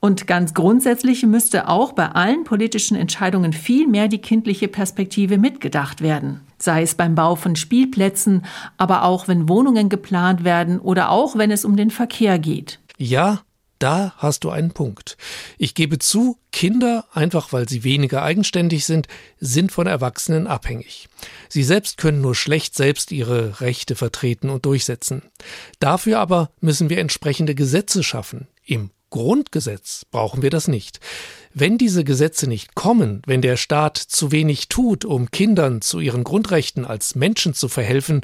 Und 0.00 0.26
ganz 0.26 0.54
grundsätzlich 0.54 1.24
müsste 1.26 1.68
auch 1.68 1.92
bei 1.92 2.08
allen 2.08 2.44
politischen 2.44 2.96
Entscheidungen 2.96 3.52
viel 3.52 3.86
mehr 3.86 4.08
die 4.08 4.22
kindliche 4.22 4.66
Perspektive 4.66 5.36
mitgedacht 5.36 6.00
werden. 6.00 6.40
Sei 6.58 6.82
es 6.82 6.94
beim 6.94 7.14
Bau 7.14 7.36
von 7.36 7.54
Spielplätzen, 7.54 8.46
aber 8.78 9.04
auch 9.04 9.28
wenn 9.28 9.48
Wohnungen 9.48 9.90
geplant 9.90 10.42
werden 10.42 10.80
oder 10.80 11.10
auch 11.10 11.36
wenn 11.36 11.50
es 11.50 11.66
um 11.66 11.76
den 11.76 11.90
Verkehr 11.90 12.38
geht. 12.38 12.80
Ja, 12.96 13.42
da 13.78 14.12
hast 14.18 14.44
du 14.44 14.50
einen 14.50 14.72
Punkt. 14.72 15.16
Ich 15.56 15.74
gebe 15.74 15.98
zu, 15.98 16.36
Kinder, 16.52 17.06
einfach 17.12 17.52
weil 17.54 17.68
sie 17.68 17.82
weniger 17.82 18.22
eigenständig 18.22 18.84
sind, 18.84 19.08
sind 19.38 19.72
von 19.72 19.86
Erwachsenen 19.86 20.46
abhängig. 20.46 21.08
Sie 21.48 21.62
selbst 21.62 21.96
können 21.96 22.20
nur 22.20 22.34
schlecht 22.34 22.74
selbst 22.74 23.10
ihre 23.10 23.62
Rechte 23.62 23.96
vertreten 23.96 24.50
und 24.50 24.66
durchsetzen. 24.66 25.22
Dafür 25.78 26.18
aber 26.20 26.50
müssen 26.60 26.90
wir 26.90 26.98
entsprechende 26.98 27.54
Gesetze 27.54 28.02
schaffen. 28.02 28.48
Im 28.66 28.90
Grundgesetz 29.10 30.04
brauchen 30.10 30.42
wir 30.42 30.50
das 30.50 30.68
nicht. 30.68 31.00
Wenn 31.52 31.78
diese 31.78 32.04
Gesetze 32.04 32.46
nicht 32.46 32.74
kommen, 32.74 33.22
wenn 33.26 33.42
der 33.42 33.56
Staat 33.56 33.98
zu 33.98 34.32
wenig 34.32 34.68
tut, 34.68 35.04
um 35.04 35.30
Kindern 35.30 35.82
zu 35.82 36.00
ihren 36.00 36.24
Grundrechten 36.24 36.84
als 36.84 37.14
Menschen 37.14 37.54
zu 37.54 37.68
verhelfen, 37.68 38.22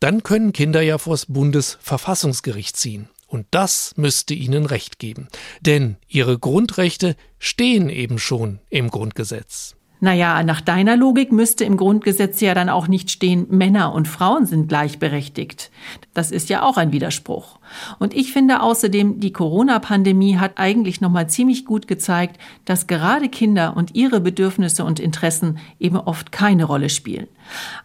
dann 0.00 0.22
können 0.22 0.52
Kinder 0.52 0.82
ja 0.82 0.98
vors 0.98 1.26
Bundesverfassungsgericht 1.26 2.76
ziehen. 2.76 3.08
Und 3.28 3.46
das 3.50 3.92
müsste 3.96 4.34
ihnen 4.34 4.66
Recht 4.66 4.98
geben. 4.98 5.28
Denn 5.60 5.96
ihre 6.06 6.38
Grundrechte 6.38 7.16
stehen 7.38 7.88
eben 7.88 8.18
schon 8.18 8.60
im 8.70 8.90
Grundgesetz. 8.90 9.74
Naja, 10.06 10.40
nach 10.44 10.60
deiner 10.60 10.96
Logik 10.96 11.32
müsste 11.32 11.64
im 11.64 11.76
Grundgesetz 11.76 12.40
ja 12.40 12.54
dann 12.54 12.68
auch 12.68 12.86
nicht 12.86 13.10
stehen, 13.10 13.48
Männer 13.50 13.92
und 13.92 14.06
Frauen 14.06 14.46
sind 14.46 14.68
gleichberechtigt. 14.68 15.72
Das 16.14 16.30
ist 16.30 16.48
ja 16.48 16.62
auch 16.62 16.76
ein 16.76 16.92
Widerspruch. 16.92 17.58
Und 17.98 18.14
ich 18.14 18.32
finde 18.32 18.62
außerdem, 18.62 19.18
die 19.18 19.32
Corona-Pandemie 19.32 20.36
hat 20.36 20.58
eigentlich 20.58 21.00
nochmal 21.00 21.28
ziemlich 21.28 21.64
gut 21.64 21.88
gezeigt, 21.88 22.40
dass 22.64 22.86
gerade 22.86 23.28
Kinder 23.28 23.76
und 23.76 23.96
ihre 23.96 24.20
Bedürfnisse 24.20 24.84
und 24.84 25.00
Interessen 25.00 25.58
eben 25.80 25.96
oft 25.96 26.30
keine 26.30 26.62
Rolle 26.66 26.88
spielen. 26.88 27.26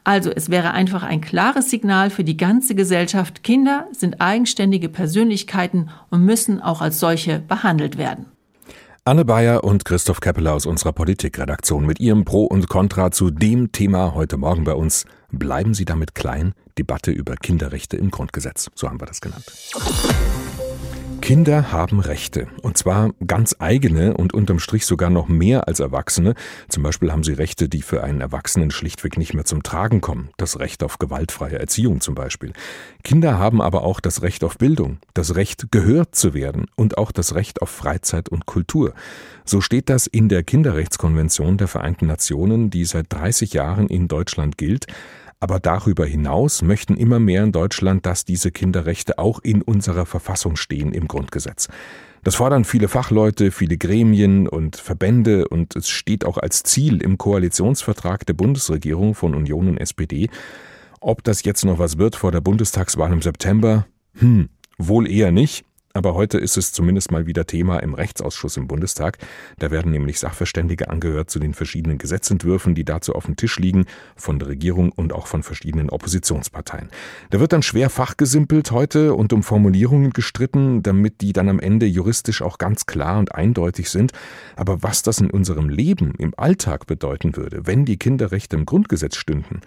Also 0.03 0.29
es 0.29 0.51
wäre 0.51 0.73
einfach 0.73 1.01
ein 1.01 1.21
klares 1.21 1.71
Signal 1.71 2.11
für 2.11 2.23
die 2.23 2.37
ganze 2.37 2.75
Gesellschaft, 2.75 3.41
Kinder 3.41 3.87
sind 3.93 4.21
eigenständige 4.21 4.89
Persönlichkeiten 4.89 5.89
und 6.11 6.23
müssen 6.23 6.61
auch 6.61 6.81
als 6.81 6.99
solche 6.99 7.39
behandelt 7.39 7.97
werden. 7.97 8.27
Anne 9.03 9.25
Bayer 9.25 9.63
und 9.63 9.83
Christoph 9.83 10.21
Keppeler 10.21 10.53
aus 10.53 10.67
unserer 10.67 10.93
Politikredaktion 10.93 11.87
mit 11.87 11.99
ihrem 11.99 12.23
Pro 12.23 12.43
und 12.43 12.69
Contra 12.69 13.09
zu 13.09 13.31
dem 13.31 13.71
Thema 13.71 14.13
heute 14.13 14.37
Morgen 14.37 14.63
bei 14.63 14.75
uns. 14.75 15.05
Bleiben 15.31 15.73
Sie 15.73 15.85
damit 15.85 16.13
klein? 16.13 16.53
Debatte 16.77 17.09
über 17.09 17.35
Kinderrechte 17.35 17.97
im 17.97 18.11
Grundgesetz. 18.11 18.69
So 18.75 18.87
haben 18.87 19.01
wir 19.01 19.07
das 19.07 19.19
genannt. 19.19 19.51
Kinder 21.21 21.71
haben 21.71 21.99
Rechte. 21.99 22.47
Und 22.63 22.77
zwar 22.77 23.11
ganz 23.25 23.55
eigene 23.59 24.17
und 24.17 24.33
unterm 24.33 24.59
Strich 24.59 24.85
sogar 24.85 25.11
noch 25.11 25.27
mehr 25.27 25.67
als 25.67 25.79
Erwachsene. 25.79 26.33
Zum 26.67 26.81
Beispiel 26.81 27.11
haben 27.11 27.23
sie 27.23 27.33
Rechte, 27.33 27.69
die 27.69 27.83
für 27.83 28.03
einen 28.03 28.21
Erwachsenen 28.21 28.71
schlichtweg 28.71 29.17
nicht 29.17 29.35
mehr 29.35 29.45
zum 29.45 29.61
Tragen 29.61 30.01
kommen. 30.01 30.29
Das 30.37 30.59
Recht 30.59 30.83
auf 30.83 30.97
gewaltfreie 30.97 31.59
Erziehung 31.59 32.01
zum 32.01 32.15
Beispiel. 32.15 32.53
Kinder 33.03 33.37
haben 33.37 33.61
aber 33.61 33.83
auch 33.83 33.99
das 33.99 34.23
Recht 34.23 34.43
auf 34.43 34.57
Bildung, 34.57 34.97
das 35.13 35.35
Recht 35.35 35.71
gehört 35.71 36.15
zu 36.15 36.33
werden 36.33 36.65
und 36.75 36.97
auch 36.97 37.11
das 37.11 37.35
Recht 37.35 37.61
auf 37.61 37.69
Freizeit 37.69 38.27
und 38.27 38.47
Kultur. 38.47 38.93
So 39.45 39.61
steht 39.61 39.89
das 39.89 40.07
in 40.07 40.27
der 40.27 40.43
Kinderrechtskonvention 40.43 41.57
der 41.57 41.67
Vereinten 41.67 42.07
Nationen, 42.07 42.71
die 42.71 42.85
seit 42.85 43.13
30 43.13 43.53
Jahren 43.53 43.87
in 43.87 44.07
Deutschland 44.07 44.57
gilt. 44.57 44.87
Aber 45.41 45.59
darüber 45.59 46.05
hinaus 46.05 46.61
möchten 46.61 46.95
immer 46.95 47.19
mehr 47.19 47.43
in 47.43 47.51
Deutschland, 47.51 48.05
dass 48.05 48.25
diese 48.25 48.51
Kinderrechte 48.51 49.17
auch 49.17 49.39
in 49.39 49.63
unserer 49.63 50.05
Verfassung 50.05 50.55
stehen 50.55 50.93
im 50.93 51.07
Grundgesetz. 51.07 51.67
Das 52.23 52.35
fordern 52.35 52.63
viele 52.63 52.87
Fachleute, 52.87 53.49
viele 53.49 53.77
Gremien 53.77 54.47
und 54.47 54.75
Verbände 54.75 55.47
und 55.47 55.75
es 55.75 55.89
steht 55.89 56.25
auch 56.25 56.37
als 56.37 56.61
Ziel 56.61 57.01
im 57.01 57.17
Koalitionsvertrag 57.17 58.23
der 58.27 58.33
Bundesregierung 58.33 59.15
von 59.15 59.33
Union 59.33 59.67
und 59.67 59.77
SPD. 59.79 60.29
Ob 60.99 61.23
das 61.23 61.43
jetzt 61.43 61.65
noch 61.65 61.79
was 61.79 61.97
wird 61.97 62.15
vor 62.15 62.31
der 62.31 62.41
Bundestagswahl 62.41 63.11
im 63.11 63.23
September? 63.23 63.87
Hm, 64.19 64.49
wohl 64.77 65.09
eher 65.09 65.31
nicht. 65.31 65.65
Aber 65.93 66.13
heute 66.13 66.37
ist 66.37 66.57
es 66.57 66.71
zumindest 66.71 67.11
mal 67.11 67.27
wieder 67.27 67.45
Thema 67.45 67.79
im 67.79 67.93
Rechtsausschuss 67.93 68.57
im 68.57 68.67
Bundestag. 68.67 69.17
Da 69.59 69.71
werden 69.71 69.91
nämlich 69.91 70.19
Sachverständige 70.19 70.89
angehört 70.89 71.29
zu 71.29 71.39
den 71.39 71.53
verschiedenen 71.53 71.97
Gesetzentwürfen, 71.97 72.75
die 72.75 72.85
dazu 72.85 73.13
auf 73.13 73.25
dem 73.25 73.35
Tisch 73.35 73.59
liegen, 73.59 73.85
von 74.15 74.39
der 74.39 74.47
Regierung 74.47 74.91
und 74.91 75.13
auch 75.13 75.27
von 75.27 75.43
verschiedenen 75.43 75.89
Oppositionsparteien. 75.89 76.89
Da 77.29 77.39
wird 77.39 77.53
dann 77.53 77.63
schwer 77.63 77.89
fachgesimpelt 77.89 78.71
heute 78.71 79.13
und 79.13 79.33
um 79.33 79.43
Formulierungen 79.43 80.11
gestritten, 80.11 80.81
damit 80.81 81.21
die 81.21 81.33
dann 81.33 81.49
am 81.49 81.59
Ende 81.59 81.85
juristisch 81.85 82.41
auch 82.41 82.57
ganz 82.57 82.85
klar 82.85 83.19
und 83.19 83.35
eindeutig 83.35 83.89
sind. 83.89 84.13
Aber 84.55 84.83
was 84.83 85.03
das 85.03 85.19
in 85.19 85.29
unserem 85.29 85.69
Leben, 85.69 86.13
im 86.17 86.33
Alltag 86.37 86.87
bedeuten 86.87 87.35
würde, 87.35 87.67
wenn 87.67 87.85
die 87.85 87.97
Kinderrechte 87.97 88.55
im 88.55 88.65
Grundgesetz 88.65 89.17
stünden, 89.17 89.61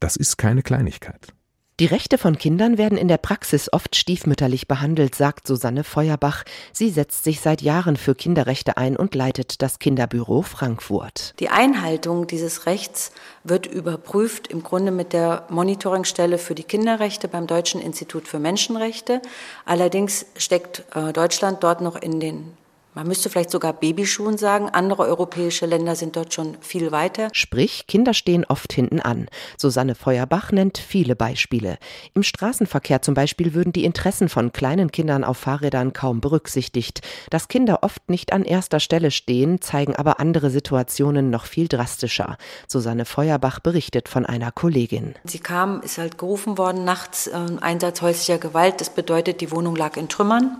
das 0.00 0.16
ist 0.16 0.38
keine 0.38 0.62
Kleinigkeit. 0.62 1.37
Die 1.80 1.86
Rechte 1.86 2.18
von 2.18 2.36
Kindern 2.36 2.76
werden 2.76 2.98
in 2.98 3.06
der 3.06 3.18
Praxis 3.18 3.72
oft 3.72 3.94
stiefmütterlich 3.94 4.66
behandelt, 4.66 5.14
sagt 5.14 5.46
Susanne 5.46 5.84
Feuerbach. 5.84 6.42
Sie 6.72 6.90
setzt 6.90 7.22
sich 7.22 7.40
seit 7.40 7.62
Jahren 7.62 7.96
für 7.96 8.16
Kinderrechte 8.16 8.76
ein 8.76 8.96
und 8.96 9.14
leitet 9.14 9.62
das 9.62 9.78
Kinderbüro 9.78 10.42
Frankfurt. 10.42 11.34
Die 11.38 11.50
Einhaltung 11.50 12.26
dieses 12.26 12.66
Rechts 12.66 13.12
wird 13.44 13.68
überprüft 13.68 14.48
im 14.48 14.64
Grunde 14.64 14.90
mit 14.90 15.12
der 15.12 15.46
Monitoringstelle 15.50 16.38
für 16.38 16.56
die 16.56 16.64
Kinderrechte 16.64 17.28
beim 17.28 17.46
Deutschen 17.46 17.80
Institut 17.80 18.26
für 18.26 18.40
Menschenrechte. 18.40 19.22
Allerdings 19.64 20.26
steckt 20.36 20.82
äh, 20.96 21.12
Deutschland 21.12 21.62
dort 21.62 21.80
noch 21.80 21.94
in 21.94 22.18
den 22.18 22.57
man 22.98 23.06
müsste 23.06 23.30
vielleicht 23.30 23.52
sogar 23.52 23.74
Babyschuhen 23.74 24.38
sagen. 24.38 24.70
Andere 24.70 25.04
europäische 25.04 25.66
Länder 25.66 25.94
sind 25.94 26.16
dort 26.16 26.34
schon 26.34 26.56
viel 26.60 26.90
weiter. 26.90 27.28
Sprich, 27.32 27.86
Kinder 27.86 28.12
stehen 28.12 28.44
oft 28.44 28.72
hinten 28.72 28.98
an. 28.98 29.28
Susanne 29.56 29.94
Feuerbach 29.94 30.50
nennt 30.50 30.78
viele 30.78 31.14
Beispiele. 31.14 31.78
Im 32.14 32.24
Straßenverkehr 32.24 33.00
zum 33.00 33.14
Beispiel 33.14 33.54
würden 33.54 33.72
die 33.72 33.84
Interessen 33.84 34.28
von 34.28 34.50
kleinen 34.50 34.90
Kindern 34.90 35.22
auf 35.22 35.38
Fahrrädern 35.38 35.92
kaum 35.92 36.20
berücksichtigt. 36.20 37.00
Dass 37.30 37.46
Kinder 37.46 37.84
oft 37.84 38.10
nicht 38.10 38.32
an 38.32 38.42
erster 38.42 38.80
Stelle 38.80 39.12
stehen, 39.12 39.60
zeigen 39.60 39.94
aber 39.94 40.18
andere 40.18 40.50
Situationen 40.50 41.30
noch 41.30 41.46
viel 41.46 41.68
drastischer. 41.68 42.36
Susanne 42.66 43.04
Feuerbach 43.04 43.60
berichtet 43.60 44.08
von 44.08 44.26
einer 44.26 44.50
Kollegin. 44.50 45.14
Sie 45.22 45.38
kam, 45.38 45.82
ist 45.82 45.98
halt 45.98 46.18
gerufen 46.18 46.58
worden, 46.58 46.82
nachts 46.82 47.28
äh, 47.28 47.38
Einsatz 47.60 48.02
häuslicher 48.02 48.38
Gewalt. 48.38 48.80
Das 48.80 48.90
bedeutet, 48.90 49.40
die 49.40 49.52
Wohnung 49.52 49.76
lag 49.76 49.96
in 49.96 50.08
Trümmern. 50.08 50.56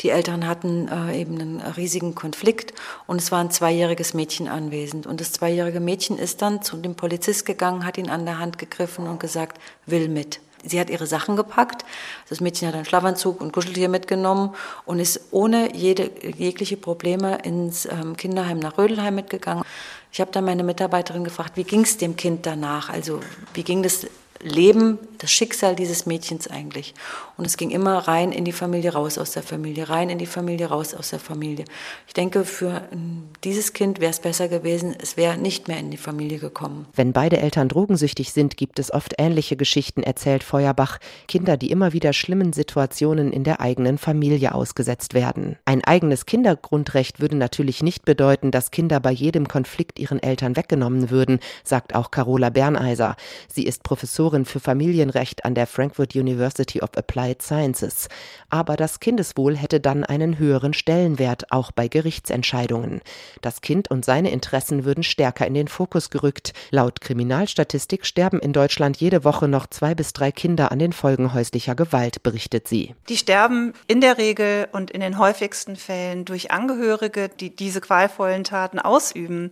Die 0.00 0.10
Eltern 0.10 0.46
hatten 0.46 0.88
äh, 0.88 1.20
eben 1.20 1.40
einen 1.40 1.60
riesigen 1.60 2.14
Konflikt 2.14 2.74
und 3.06 3.20
es 3.20 3.30
war 3.30 3.40
ein 3.40 3.50
zweijähriges 3.50 4.14
Mädchen 4.14 4.48
anwesend. 4.48 5.06
Und 5.06 5.20
das 5.20 5.32
zweijährige 5.32 5.80
Mädchen 5.80 6.18
ist 6.18 6.42
dann 6.42 6.62
zu 6.62 6.76
dem 6.76 6.94
Polizist 6.94 7.46
gegangen, 7.46 7.84
hat 7.84 7.98
ihn 7.98 8.10
an 8.10 8.24
der 8.24 8.38
Hand 8.38 8.58
gegriffen 8.58 9.06
und 9.06 9.20
gesagt, 9.20 9.58
will 9.86 10.08
mit. 10.08 10.40
Sie 10.66 10.80
hat 10.80 10.88
ihre 10.88 11.06
Sachen 11.06 11.36
gepackt. 11.36 11.84
Das 12.28 12.40
Mädchen 12.40 12.68
hat 12.68 12.74
einen 12.74 12.86
Schlafanzug 12.86 13.40
und 13.40 13.52
Kuscheltier 13.52 13.88
mitgenommen 13.88 14.54
und 14.86 14.98
ist 14.98 15.20
ohne 15.30 15.74
jede, 15.76 16.10
jegliche 16.22 16.76
Probleme 16.76 17.38
ins 17.42 17.86
ähm, 17.86 18.16
Kinderheim 18.16 18.58
nach 18.58 18.78
Rödelheim 18.78 19.14
mitgegangen. 19.14 19.64
Ich 20.10 20.20
habe 20.20 20.32
dann 20.32 20.44
meine 20.44 20.64
Mitarbeiterin 20.64 21.24
gefragt, 21.24 21.56
wie 21.56 21.64
ging 21.64 21.82
es 21.82 21.98
dem 21.98 22.16
Kind 22.16 22.46
danach? 22.46 22.88
Also 22.88 23.20
wie 23.52 23.62
ging 23.62 23.82
das 23.82 24.06
Leben, 24.42 24.98
das 25.18 25.30
Schicksal 25.30 25.74
dieses 25.74 26.06
Mädchens 26.06 26.48
eigentlich. 26.48 26.94
Und 27.36 27.46
es 27.46 27.56
ging 27.56 27.70
immer 27.70 27.98
rein 28.06 28.30
in 28.30 28.44
die 28.44 28.52
Familie, 28.52 28.92
raus 28.92 29.16
aus 29.16 29.32
der 29.32 29.42
Familie, 29.42 29.88
rein 29.88 30.10
in 30.10 30.18
die 30.18 30.26
Familie, 30.26 30.66
raus 30.66 30.94
aus 30.94 31.10
der 31.10 31.18
Familie. 31.18 31.64
Ich 32.06 32.14
denke, 32.14 32.44
für 32.44 32.82
ähm, 32.92 33.24
dieses 33.42 33.72
Kind 33.72 34.00
wäre 34.00 34.10
es 34.10 34.20
besser 34.20 34.48
gewesen, 34.48 34.94
es 35.00 35.16
wäre 35.16 35.38
nicht 35.38 35.66
mehr 35.66 35.78
in 35.78 35.90
die 35.90 35.96
Familie 35.96 36.38
gekommen. 36.38 36.86
Wenn 36.94 37.12
beide 37.12 37.38
Eltern 37.38 37.68
drogensüchtig 37.68 38.32
sind, 38.32 38.56
gibt 38.56 38.78
es 38.78 38.92
oft 38.92 39.14
ähnliche 39.18 39.56
Geschichten, 39.56 40.02
erzählt 40.02 40.44
Feuerbach. 40.44 40.98
Kinder, 41.26 41.56
die 41.56 41.70
immer 41.70 41.92
wieder 41.92 42.12
schlimmen 42.12 42.52
Situationen 42.52 43.32
in 43.32 43.44
der 43.44 43.60
eigenen 43.60 43.98
Familie 43.98 44.54
ausgesetzt 44.54 45.14
werden. 45.14 45.56
Ein 45.64 45.82
eigenes 45.82 46.26
Kindergrundrecht 46.26 47.20
würde 47.20 47.36
natürlich 47.36 47.82
nicht 47.82 48.04
bedeuten, 48.04 48.50
dass 48.50 48.70
Kinder 48.70 49.00
bei 49.00 49.10
jedem 49.10 49.48
Konflikt 49.48 49.98
ihren 49.98 50.22
Eltern 50.22 50.56
weggenommen 50.56 51.10
würden, 51.10 51.40
sagt 51.64 51.94
auch 51.94 52.10
Carola 52.10 52.50
Berneiser. 52.50 53.16
Sie 53.48 53.64
ist 53.64 53.82
Professorin 53.82 54.23
Professorin 54.24 54.46
für 54.46 54.60
Familienrecht 54.60 55.44
an 55.44 55.54
der 55.54 55.66
Frankfurt 55.66 56.14
University 56.14 56.80
of 56.80 56.96
Applied 56.96 57.42
Sciences. 57.42 58.08
Aber 58.48 58.74
das 58.76 58.98
Kindeswohl 58.98 59.54
hätte 59.54 59.80
dann 59.80 60.02
einen 60.02 60.38
höheren 60.38 60.72
Stellenwert, 60.72 61.52
auch 61.52 61.72
bei 61.72 61.88
Gerichtsentscheidungen. 61.88 63.02
Das 63.42 63.60
Kind 63.60 63.90
und 63.90 64.06
seine 64.06 64.30
Interessen 64.30 64.86
würden 64.86 65.02
stärker 65.02 65.46
in 65.46 65.52
den 65.52 65.68
Fokus 65.68 66.08
gerückt. 66.08 66.54
Laut 66.70 67.02
Kriminalstatistik 67.02 68.06
sterben 68.06 68.40
in 68.40 68.54
Deutschland 68.54 68.96
jede 68.96 69.24
Woche 69.24 69.46
noch 69.46 69.66
zwei 69.66 69.94
bis 69.94 70.14
drei 70.14 70.32
Kinder 70.32 70.72
an 70.72 70.78
den 70.78 70.94
Folgen 70.94 71.34
häuslicher 71.34 71.74
Gewalt, 71.74 72.22
berichtet 72.22 72.66
sie. 72.66 72.94
Die 73.10 73.18
sterben 73.18 73.74
in 73.88 74.00
der 74.00 74.16
Regel 74.16 74.68
und 74.72 74.90
in 74.90 75.02
den 75.02 75.18
häufigsten 75.18 75.76
Fällen 75.76 76.24
durch 76.24 76.50
Angehörige, 76.50 77.28
die 77.28 77.54
diese 77.54 77.82
qualvollen 77.82 78.44
Taten 78.44 78.78
ausüben. 78.78 79.50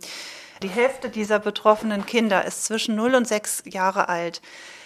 Die 0.63 0.69
Hälfte 0.69 1.09
dieser 1.09 1.39
betroffenen 1.39 2.05
Kinder 2.05 2.45
ist 2.45 2.63
zwischen 2.63 2.95
0 2.95 3.15
und 3.15 3.27
6 3.27 3.63
Jahre 3.65 4.07
alt. 4.07 4.41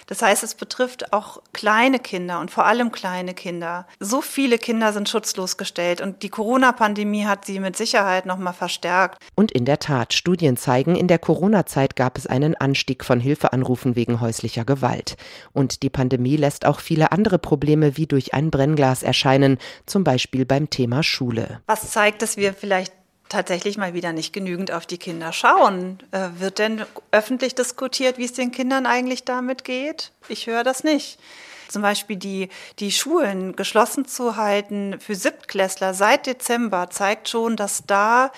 Das 0.07 0.21
heißt, 0.21 0.41
es 0.41 0.55
betrifft 0.55 1.13
auch 1.13 1.43
kleine 1.53 1.99
Kinder 1.99 2.39
und 2.39 2.49
vor 2.49 2.65
allem 2.65 2.91
kleine 2.91 3.33
Kinder. 3.33 3.85
So 3.99 4.21
viele 4.21 4.57
Kinder 4.57 4.93
sind 4.93 5.07
schutzlos 5.07 5.57
gestellt 5.57 6.01
und 6.01 6.23
die 6.23 6.29
Corona-Pandemie 6.29 7.25
hat 7.25 7.45
sie 7.45 7.59
mit 7.59 7.75
Sicherheit 7.75 8.25
noch 8.25 8.37
mal 8.37 8.53
verstärkt. 8.53 9.21
Und 9.35 9.51
in 9.51 9.65
der 9.65 9.79
Tat, 9.79 10.13
Studien 10.13 10.57
zeigen, 10.57 10.95
in 10.95 11.07
der 11.07 11.19
Corona-Zeit 11.19 11.95
gab 11.95 12.17
es 12.17 12.25
einen 12.25 12.55
Anstieg 12.55 13.03
von 13.05 13.19
Hilfeanrufen 13.19 13.95
wegen 13.95 14.19
häuslicher 14.19 14.65
Gewalt. 14.65 15.17
Und 15.53 15.83
die 15.83 15.89
Pandemie 15.89 16.37
lässt 16.37 16.65
auch 16.65 16.79
viele 16.79 17.11
andere 17.11 17.37
Probleme 17.37 17.97
wie 17.97 18.07
durch 18.07 18.33
ein 18.33 18.49
Brennglas 18.49 19.03
erscheinen, 19.03 19.59
zum 19.85 20.05
Beispiel 20.05 20.45
beim 20.45 20.69
Thema 20.69 21.03
Schule. 21.03 21.61
Was 21.67 21.91
zeigt, 21.91 22.21
dass 22.21 22.37
wir 22.37 22.53
vielleicht 22.53 22.93
tatsächlich 23.29 23.77
mal 23.77 23.93
wieder 23.93 24.13
nicht 24.13 24.33
genügend 24.33 24.71
auf 24.71 24.85
die 24.85 24.97
Kinder 24.97 25.33
schauen. 25.33 25.99
Äh, 26.11 26.29
wird 26.39 26.59
denn 26.59 26.85
öffentlich 27.11 27.55
diskutiert, 27.55 28.17
wie 28.17 28.25
es 28.25 28.33
den 28.33 28.51
Kindern 28.51 28.85
eigentlich 28.85 29.25
damit 29.25 29.63
geht? 29.63 30.11
Ich 30.27 30.47
höre 30.47 30.63
das 30.63 30.83
nicht. 30.83 31.19
Zum 31.67 31.81
Beispiel 31.81 32.15
die, 32.15 32.49
die 32.79 32.91
Schulen 32.91 33.55
geschlossen 33.55 34.05
zu 34.05 34.37
halten 34.37 34.99
für 34.99 35.15
Siebtklässler 35.15 35.93
seit 35.93 36.25
Dezember 36.25 36.89
zeigt 36.89 37.29
schon, 37.29 37.55
dass 37.57 37.83
da 37.85 38.31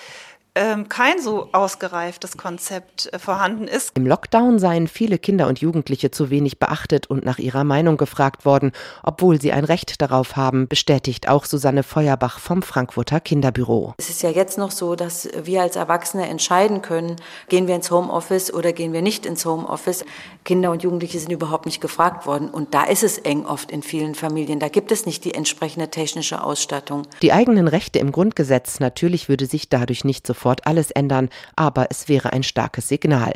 kein 0.88 1.20
so 1.20 1.48
ausgereiftes 1.52 2.36
Konzept 2.36 3.12
äh, 3.12 3.18
vorhanden 3.18 3.66
ist. 3.66 3.96
Im 3.96 4.06
Lockdown 4.06 4.58
seien 4.58 4.88
viele 4.88 5.18
Kinder 5.18 5.46
und 5.46 5.60
Jugendliche 5.60 6.10
zu 6.10 6.28
wenig 6.28 6.58
beachtet 6.58 7.08
und 7.08 7.24
nach 7.24 7.38
ihrer 7.38 7.64
Meinung 7.64 7.96
gefragt 7.96 8.44
worden, 8.44 8.72
obwohl 9.02 9.40
sie 9.40 9.52
ein 9.52 9.64
Recht 9.64 10.02
darauf 10.02 10.36
haben, 10.36 10.68
bestätigt 10.68 11.28
auch 11.28 11.46
Susanne 11.46 11.82
Feuerbach 11.82 12.38
vom 12.38 12.62
Frankfurter 12.62 13.20
Kinderbüro. 13.20 13.94
Es 13.98 14.10
ist 14.10 14.22
ja 14.22 14.30
jetzt 14.30 14.58
noch 14.58 14.70
so, 14.70 14.96
dass 14.96 15.28
wir 15.42 15.62
als 15.62 15.76
Erwachsene 15.76 16.28
entscheiden 16.28 16.82
können, 16.82 17.16
gehen 17.48 17.66
wir 17.66 17.74
ins 17.74 17.90
Homeoffice 17.90 18.52
oder 18.52 18.72
gehen 18.72 18.92
wir 18.92 19.02
nicht 19.02 19.24
ins 19.24 19.46
Homeoffice. 19.46 20.04
Kinder 20.44 20.70
und 20.70 20.82
Jugendliche 20.82 21.18
sind 21.18 21.32
überhaupt 21.32 21.66
nicht 21.66 21.80
gefragt 21.80 22.26
worden 22.26 22.50
und 22.50 22.74
da 22.74 22.84
ist 22.84 23.02
es 23.02 23.18
eng 23.18 23.46
oft 23.46 23.70
in 23.70 23.82
vielen 23.82 24.14
Familien. 24.14 24.60
Da 24.60 24.68
gibt 24.68 24.92
es 24.92 25.06
nicht 25.06 25.24
die 25.24 25.34
entsprechende 25.34 25.88
technische 25.90 26.42
Ausstattung. 26.42 27.02
Die 27.22 27.32
eigenen 27.32 27.68
Rechte 27.68 27.98
im 27.98 28.12
Grundgesetz, 28.12 28.80
natürlich 28.80 29.28
würde 29.28 29.46
sich 29.46 29.68
dadurch 29.68 30.04
nicht 30.04 30.26
sofort 30.26 30.49
sofort 30.50 30.66
alles 30.66 30.90
ändern, 30.90 31.28
aber 31.56 31.86
es 31.90 32.08
wäre 32.08 32.32
ein 32.32 32.42
starkes 32.42 32.88
Signal. 32.88 33.32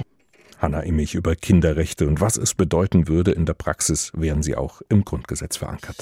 Hanna 0.58 0.80
Immich 0.80 1.14
über 1.14 1.36
Kinderrechte 1.36 2.06
und 2.08 2.20
was 2.20 2.36
es 2.36 2.54
bedeuten 2.54 3.06
würde 3.06 3.32
in 3.32 3.46
der 3.46 3.54
Praxis, 3.54 4.10
wären 4.14 4.42
sie 4.42 4.56
auch 4.56 4.82
im 4.88 5.04
Grundgesetz 5.04 5.56
verankert. 5.56 5.96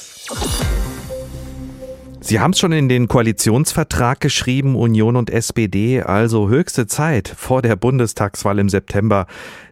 Sie 2.20 2.38
haben 2.38 2.52
es 2.52 2.60
schon 2.60 2.70
in 2.72 2.88
den 2.88 3.08
Koalitionsvertrag 3.08 4.20
geschrieben, 4.20 4.76
Union 4.76 5.16
und 5.16 5.28
SPD, 5.28 6.02
also 6.02 6.48
höchste 6.48 6.86
Zeit 6.86 7.28
vor 7.28 7.62
der 7.62 7.74
Bundestagswahl 7.74 8.60
im 8.60 8.68
September, 8.68 9.26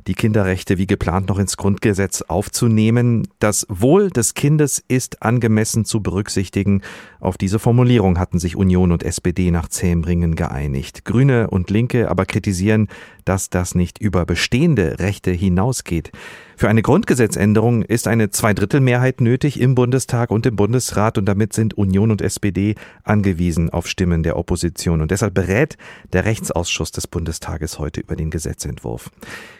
die 0.07 0.15
Kinderrechte 0.15 0.79
wie 0.79 0.87
geplant 0.87 1.29
noch 1.29 1.39
ins 1.39 1.57
Grundgesetz 1.57 2.23
aufzunehmen. 2.23 3.29
Das 3.39 3.67
Wohl 3.69 4.11
des 4.11 4.35
Kindes 4.35 4.83
ist 4.89 5.23
angemessen 5.23 5.85
zu 5.85 6.03
berücksichtigen. 6.03 6.83
Auf 7.21 7.37
diese 7.37 7.59
Formulierung 7.59 8.19
hatten 8.19 8.39
sich 8.39 8.57
Union 8.57 8.93
und 8.93 9.03
SPD 9.03 9.51
nach 9.51 9.69
zähem 9.69 10.05
Ringen 10.05 10.37
geeinigt. 10.37 11.05
Grüne 11.05 11.51
und 11.51 11.71
Linke 11.71 12.11
aber 12.11 12.27
kritisieren, 12.27 12.89
dass 13.25 13.51
das 13.51 13.75
nicht 13.75 13.99
über 13.99 14.27
bestehende 14.27 14.99
Rechte 14.99 15.31
hinausgeht. 15.31 16.11
Für 16.57 16.69
eine 16.69 16.83
Grundgesetzänderung 16.83 17.83
ist 17.83 18.07
eine 18.07 18.29
Zweidrittelmehrheit 18.29 19.23
nötig 19.23 19.59
im 19.59 19.75
Bundestag 19.75 20.31
und 20.31 20.45
im 20.45 20.57
Bundesrat 20.57 21.17
und 21.17 21.25
damit 21.25 21.55
sind 21.55 21.73
Union 21.73 22.11
und 22.11 22.21
SPD 22.21 22.75
angewiesen 23.03 23.71
auf 23.71 23.87
Stimmen 23.87 24.23
der 24.23 24.37
Opposition. 24.37 25.01
Und 25.01 25.11
deshalb 25.11 25.33
berät 25.33 25.79
der 26.13 26.27
Rechtsausschuss 26.27 26.91
des 26.91 27.07
Bundestages 27.07 27.79
heute 27.79 28.03
über 28.03 28.15
den 28.15 28.29
Gesetzentwurf. 28.29 29.11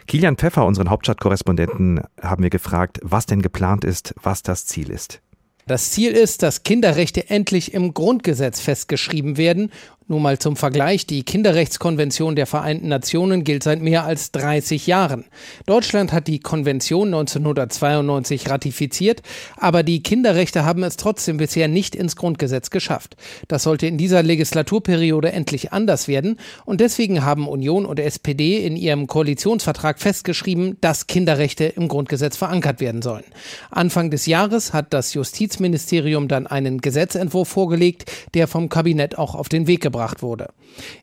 Kilian 0.05 0.30
Pfeffer, 0.37 0.65
unseren 0.65 0.89
Hauptstadtkorrespondenten, 0.89 2.01
haben 2.21 2.43
wir 2.43 2.49
gefragt, 2.49 2.99
was 3.03 3.25
denn 3.25 3.41
geplant 3.41 3.83
ist, 3.85 4.13
was 4.21 4.43
das 4.43 4.65
Ziel 4.65 4.89
ist. 4.89 5.21
Das 5.67 5.91
Ziel 5.91 6.11
ist, 6.11 6.43
dass 6.43 6.63
Kinderrechte 6.63 7.29
endlich 7.29 7.73
im 7.73 7.93
Grundgesetz 7.93 8.59
festgeschrieben 8.59 9.37
werden 9.37 9.71
nur 10.07 10.19
mal 10.19 10.39
zum 10.39 10.55
Vergleich, 10.55 11.05
die 11.05 11.23
Kinderrechtskonvention 11.23 12.35
der 12.35 12.47
Vereinten 12.47 12.87
Nationen 12.87 13.43
gilt 13.43 13.63
seit 13.63 13.81
mehr 13.81 14.03
als 14.03 14.31
30 14.31 14.87
Jahren. 14.87 15.25
Deutschland 15.67 16.11
hat 16.11 16.27
die 16.27 16.39
Konvention 16.39 17.07
1992 17.09 18.49
ratifiziert, 18.49 19.21
aber 19.57 19.83
die 19.83 20.03
Kinderrechte 20.03 20.65
haben 20.65 20.83
es 20.83 20.97
trotzdem 20.97 21.37
bisher 21.37 21.67
nicht 21.67 21.95
ins 21.95 22.15
Grundgesetz 22.15 22.71
geschafft. 22.71 23.15
Das 23.47 23.63
sollte 23.63 23.87
in 23.87 23.97
dieser 23.97 24.23
Legislaturperiode 24.23 25.31
endlich 25.31 25.71
anders 25.71 26.07
werden 26.07 26.37
und 26.65 26.81
deswegen 26.81 27.23
haben 27.23 27.47
Union 27.47 27.85
und 27.85 27.99
SPD 27.99 28.65
in 28.65 28.75
ihrem 28.75 29.07
Koalitionsvertrag 29.07 29.99
festgeschrieben, 29.99 30.77
dass 30.81 31.07
Kinderrechte 31.07 31.65
im 31.65 31.87
Grundgesetz 31.87 32.35
verankert 32.35 32.81
werden 32.81 33.01
sollen. 33.01 33.23
Anfang 33.69 34.09
des 34.09 34.25
Jahres 34.25 34.73
hat 34.73 34.93
das 34.93 35.13
Justizministerium 35.13 36.27
dann 36.27 36.47
einen 36.47 36.81
Gesetzentwurf 36.81 37.47
vorgelegt, 37.47 38.11
der 38.33 38.47
vom 38.47 38.67
Kabinett 38.67 39.17
auch 39.17 39.35
auf 39.35 39.47
den 39.47 39.67
Weg 39.67 39.79
gebracht 39.79 39.90
gebracht 39.91 40.23
wurde. 40.23 40.47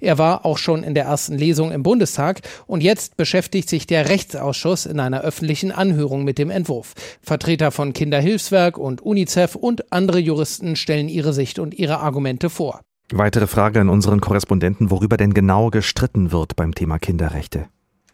Er 0.01 0.17
war 0.17 0.47
auch 0.47 0.59
schon 0.59 0.83
in 0.83 0.95
der 0.95 1.05
ersten 1.05 1.37
Lesung 1.37 1.71
im 1.73 1.83
Bundestag 1.83 2.41
und 2.67 2.83
jetzt 2.83 3.17
beschäftigt 3.17 3.69
sich 3.69 3.87
der 3.87 4.09
Rechtsausschuss 4.09 4.87
in 4.87 4.99
einer 4.99 5.21
öffentlichen 5.21 5.71
Anhörung 5.71 6.25
mit 6.25 6.39
dem 6.39 6.51
Entwurf. 6.51 6.95
Vertreter 7.23 7.71
von 7.71 7.93
Kinderhilfswerk 7.93 8.79
und 8.79 9.03
UNICEF 9.03 9.55
und 9.55 9.93
andere 9.93 10.19
Juristen 10.19 10.75
stellen 10.75 11.09
ihre 11.09 11.35
Sicht 11.35 11.59
und 11.59 11.75
ihre 11.75 12.01
Argumente 12.01 12.49
vor. 12.49 12.81
Weitere 13.13 13.47
Frage 13.47 13.81
an 13.81 13.89
unseren 13.89 14.21
Korrespondenten, 14.21 14.91
worüber 14.91 15.17
denn 15.17 15.33
genau 15.33 15.69
gestritten 15.69 16.33
wird 16.33 16.57
beim 16.57 16.75
Thema 16.75 16.99
Kinderrechte. 16.99 17.67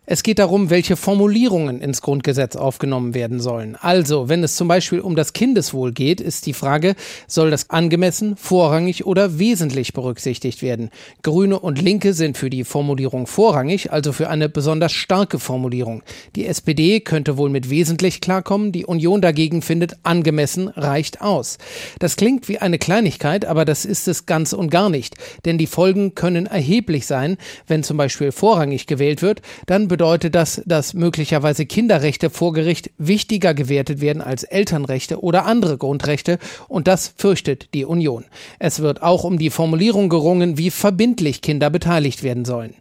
Es 0.06 0.22
geht 0.22 0.38
darum, 0.38 0.68
welche 0.68 0.96
Formulierungen 0.96 1.80
ins 1.80 2.02
Grundgesetz 2.02 2.56
aufgenommen 2.56 3.14
werden 3.14 3.40
sollen. 3.40 3.74
Also, 3.80 4.28
wenn 4.28 4.44
es 4.44 4.54
zum 4.54 4.68
Beispiel 4.68 5.00
um 5.00 5.16
das 5.16 5.32
Kindeswohl 5.32 5.92
geht, 5.92 6.20
ist 6.20 6.44
die 6.44 6.52
Frage, 6.52 6.94
soll 7.26 7.50
das 7.50 7.70
angemessen, 7.70 8.36
vorrangig 8.36 9.06
oder 9.06 9.38
wesentlich 9.38 9.94
berücksichtigt 9.94 10.60
werden? 10.60 10.90
Grüne 11.22 11.58
und 11.58 11.80
Linke 11.80 12.12
sind 12.12 12.36
für 12.36 12.50
die 12.50 12.64
Formulierung 12.64 13.26
vorrangig, 13.26 13.92
also 13.92 14.12
für 14.12 14.28
eine 14.28 14.50
besonders 14.50 14.92
starke 14.92 15.38
Formulierung. 15.38 16.02
Die 16.36 16.44
SPD 16.44 17.00
könnte 17.00 17.38
wohl 17.38 17.48
mit 17.48 17.70
wesentlich 17.70 18.20
klarkommen, 18.20 18.72
die 18.72 18.84
Union 18.84 19.22
dagegen 19.22 19.62
findet, 19.62 19.96
angemessen 20.02 20.68
reicht 20.68 21.22
aus. 21.22 21.56
Das 21.98 22.16
klingt 22.16 22.50
wie 22.50 22.58
eine 22.58 22.78
Kleinigkeit, 22.78 23.46
aber 23.46 23.64
das 23.64 23.86
ist 23.86 24.06
es 24.06 24.26
ganz 24.26 24.52
und 24.52 24.68
gar 24.68 24.90
nicht, 24.90 25.14
denn 25.46 25.56
die 25.56 25.66
Folgen 25.66 26.14
können 26.14 26.44
erheblich 26.44 27.06
sein, 27.06 27.38
wenn 27.68 27.82
zum 27.82 27.96
Beispiel 27.96 28.32
vorrangig 28.32 28.86
gewählt 28.86 29.22
wird, 29.22 29.40
dann 29.64 29.93
bedeutet 29.94 30.34
das, 30.34 30.60
dass 30.66 30.92
möglicherweise 30.92 31.66
Kinderrechte 31.66 32.28
vor 32.28 32.52
Gericht 32.52 32.90
wichtiger 32.98 33.54
gewertet 33.54 34.00
werden 34.00 34.22
als 34.22 34.42
Elternrechte 34.42 35.22
oder 35.22 35.46
andere 35.46 35.78
Grundrechte 35.78 36.40
und 36.66 36.88
das 36.88 37.14
fürchtet 37.16 37.68
die 37.74 37.84
Union. 37.84 38.24
Es 38.58 38.80
wird 38.80 39.04
auch 39.04 39.22
um 39.22 39.38
die 39.38 39.50
Formulierung 39.50 40.08
gerungen, 40.08 40.58
wie 40.58 40.72
verbindlich 40.72 41.42
Kinder 41.42 41.70
beteiligt 41.70 42.24
werden 42.24 42.44
sollen. 42.44 42.74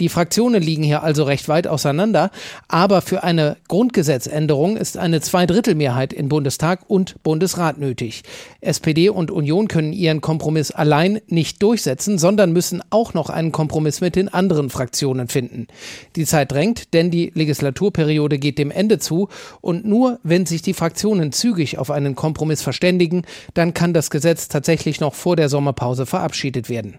Die 0.00 0.08
Fraktionen 0.08 0.60
liegen 0.60 0.82
hier 0.82 1.04
also 1.04 1.22
recht 1.22 1.46
weit 1.46 1.68
auseinander, 1.68 2.32
aber 2.66 3.00
für 3.00 3.22
eine 3.22 3.58
Grundgesetzänderung 3.68 4.76
ist 4.76 4.98
eine 4.98 5.20
Zweidrittelmehrheit 5.20 6.12
in 6.12 6.28
Bundestag 6.28 6.80
und 6.88 7.22
Bundesrat 7.22 7.78
nötig. 7.78 8.24
SPD 8.60 9.08
und 9.08 9.30
Union 9.30 9.68
können 9.68 9.92
ihren 9.92 10.20
Kompromiss 10.20 10.72
allein 10.72 11.20
nicht 11.28 11.62
durchsetzen, 11.62 12.18
sondern 12.18 12.52
müssen 12.52 12.82
auch 12.90 13.14
noch 13.14 13.30
einen 13.30 13.52
Kompromiss 13.52 14.00
mit 14.00 14.16
den 14.16 14.28
anderen 14.28 14.68
Fraktionen 14.68 15.28
finden. 15.28 15.68
Die 16.16 16.24
Zeit 16.24 16.55
drängt, 16.56 16.94
denn 16.94 17.10
die 17.10 17.30
Legislaturperiode 17.34 18.38
geht 18.38 18.58
dem 18.58 18.70
Ende 18.70 18.98
zu 18.98 19.28
und 19.60 19.84
nur 19.84 20.18
wenn 20.22 20.46
sich 20.46 20.62
die 20.62 20.74
Fraktionen 20.74 21.32
zügig 21.32 21.78
auf 21.78 21.90
einen 21.90 22.14
Kompromiss 22.14 22.62
verständigen, 22.62 23.22
dann 23.54 23.74
kann 23.74 23.92
das 23.92 24.10
Gesetz 24.10 24.48
tatsächlich 24.48 25.00
noch 25.00 25.14
vor 25.14 25.36
der 25.36 25.48
Sommerpause 25.48 26.06
verabschiedet 26.06 26.68
werden. 26.68 26.98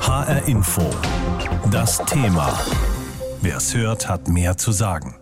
HR 0.00 0.48
Info. 0.48 0.82
Das 1.70 1.98
Thema. 2.06 2.58
Wer 3.42 3.58
es 3.58 3.74
hört, 3.74 4.08
hat 4.08 4.28
mehr 4.28 4.56
zu 4.56 4.72
sagen. 4.72 5.19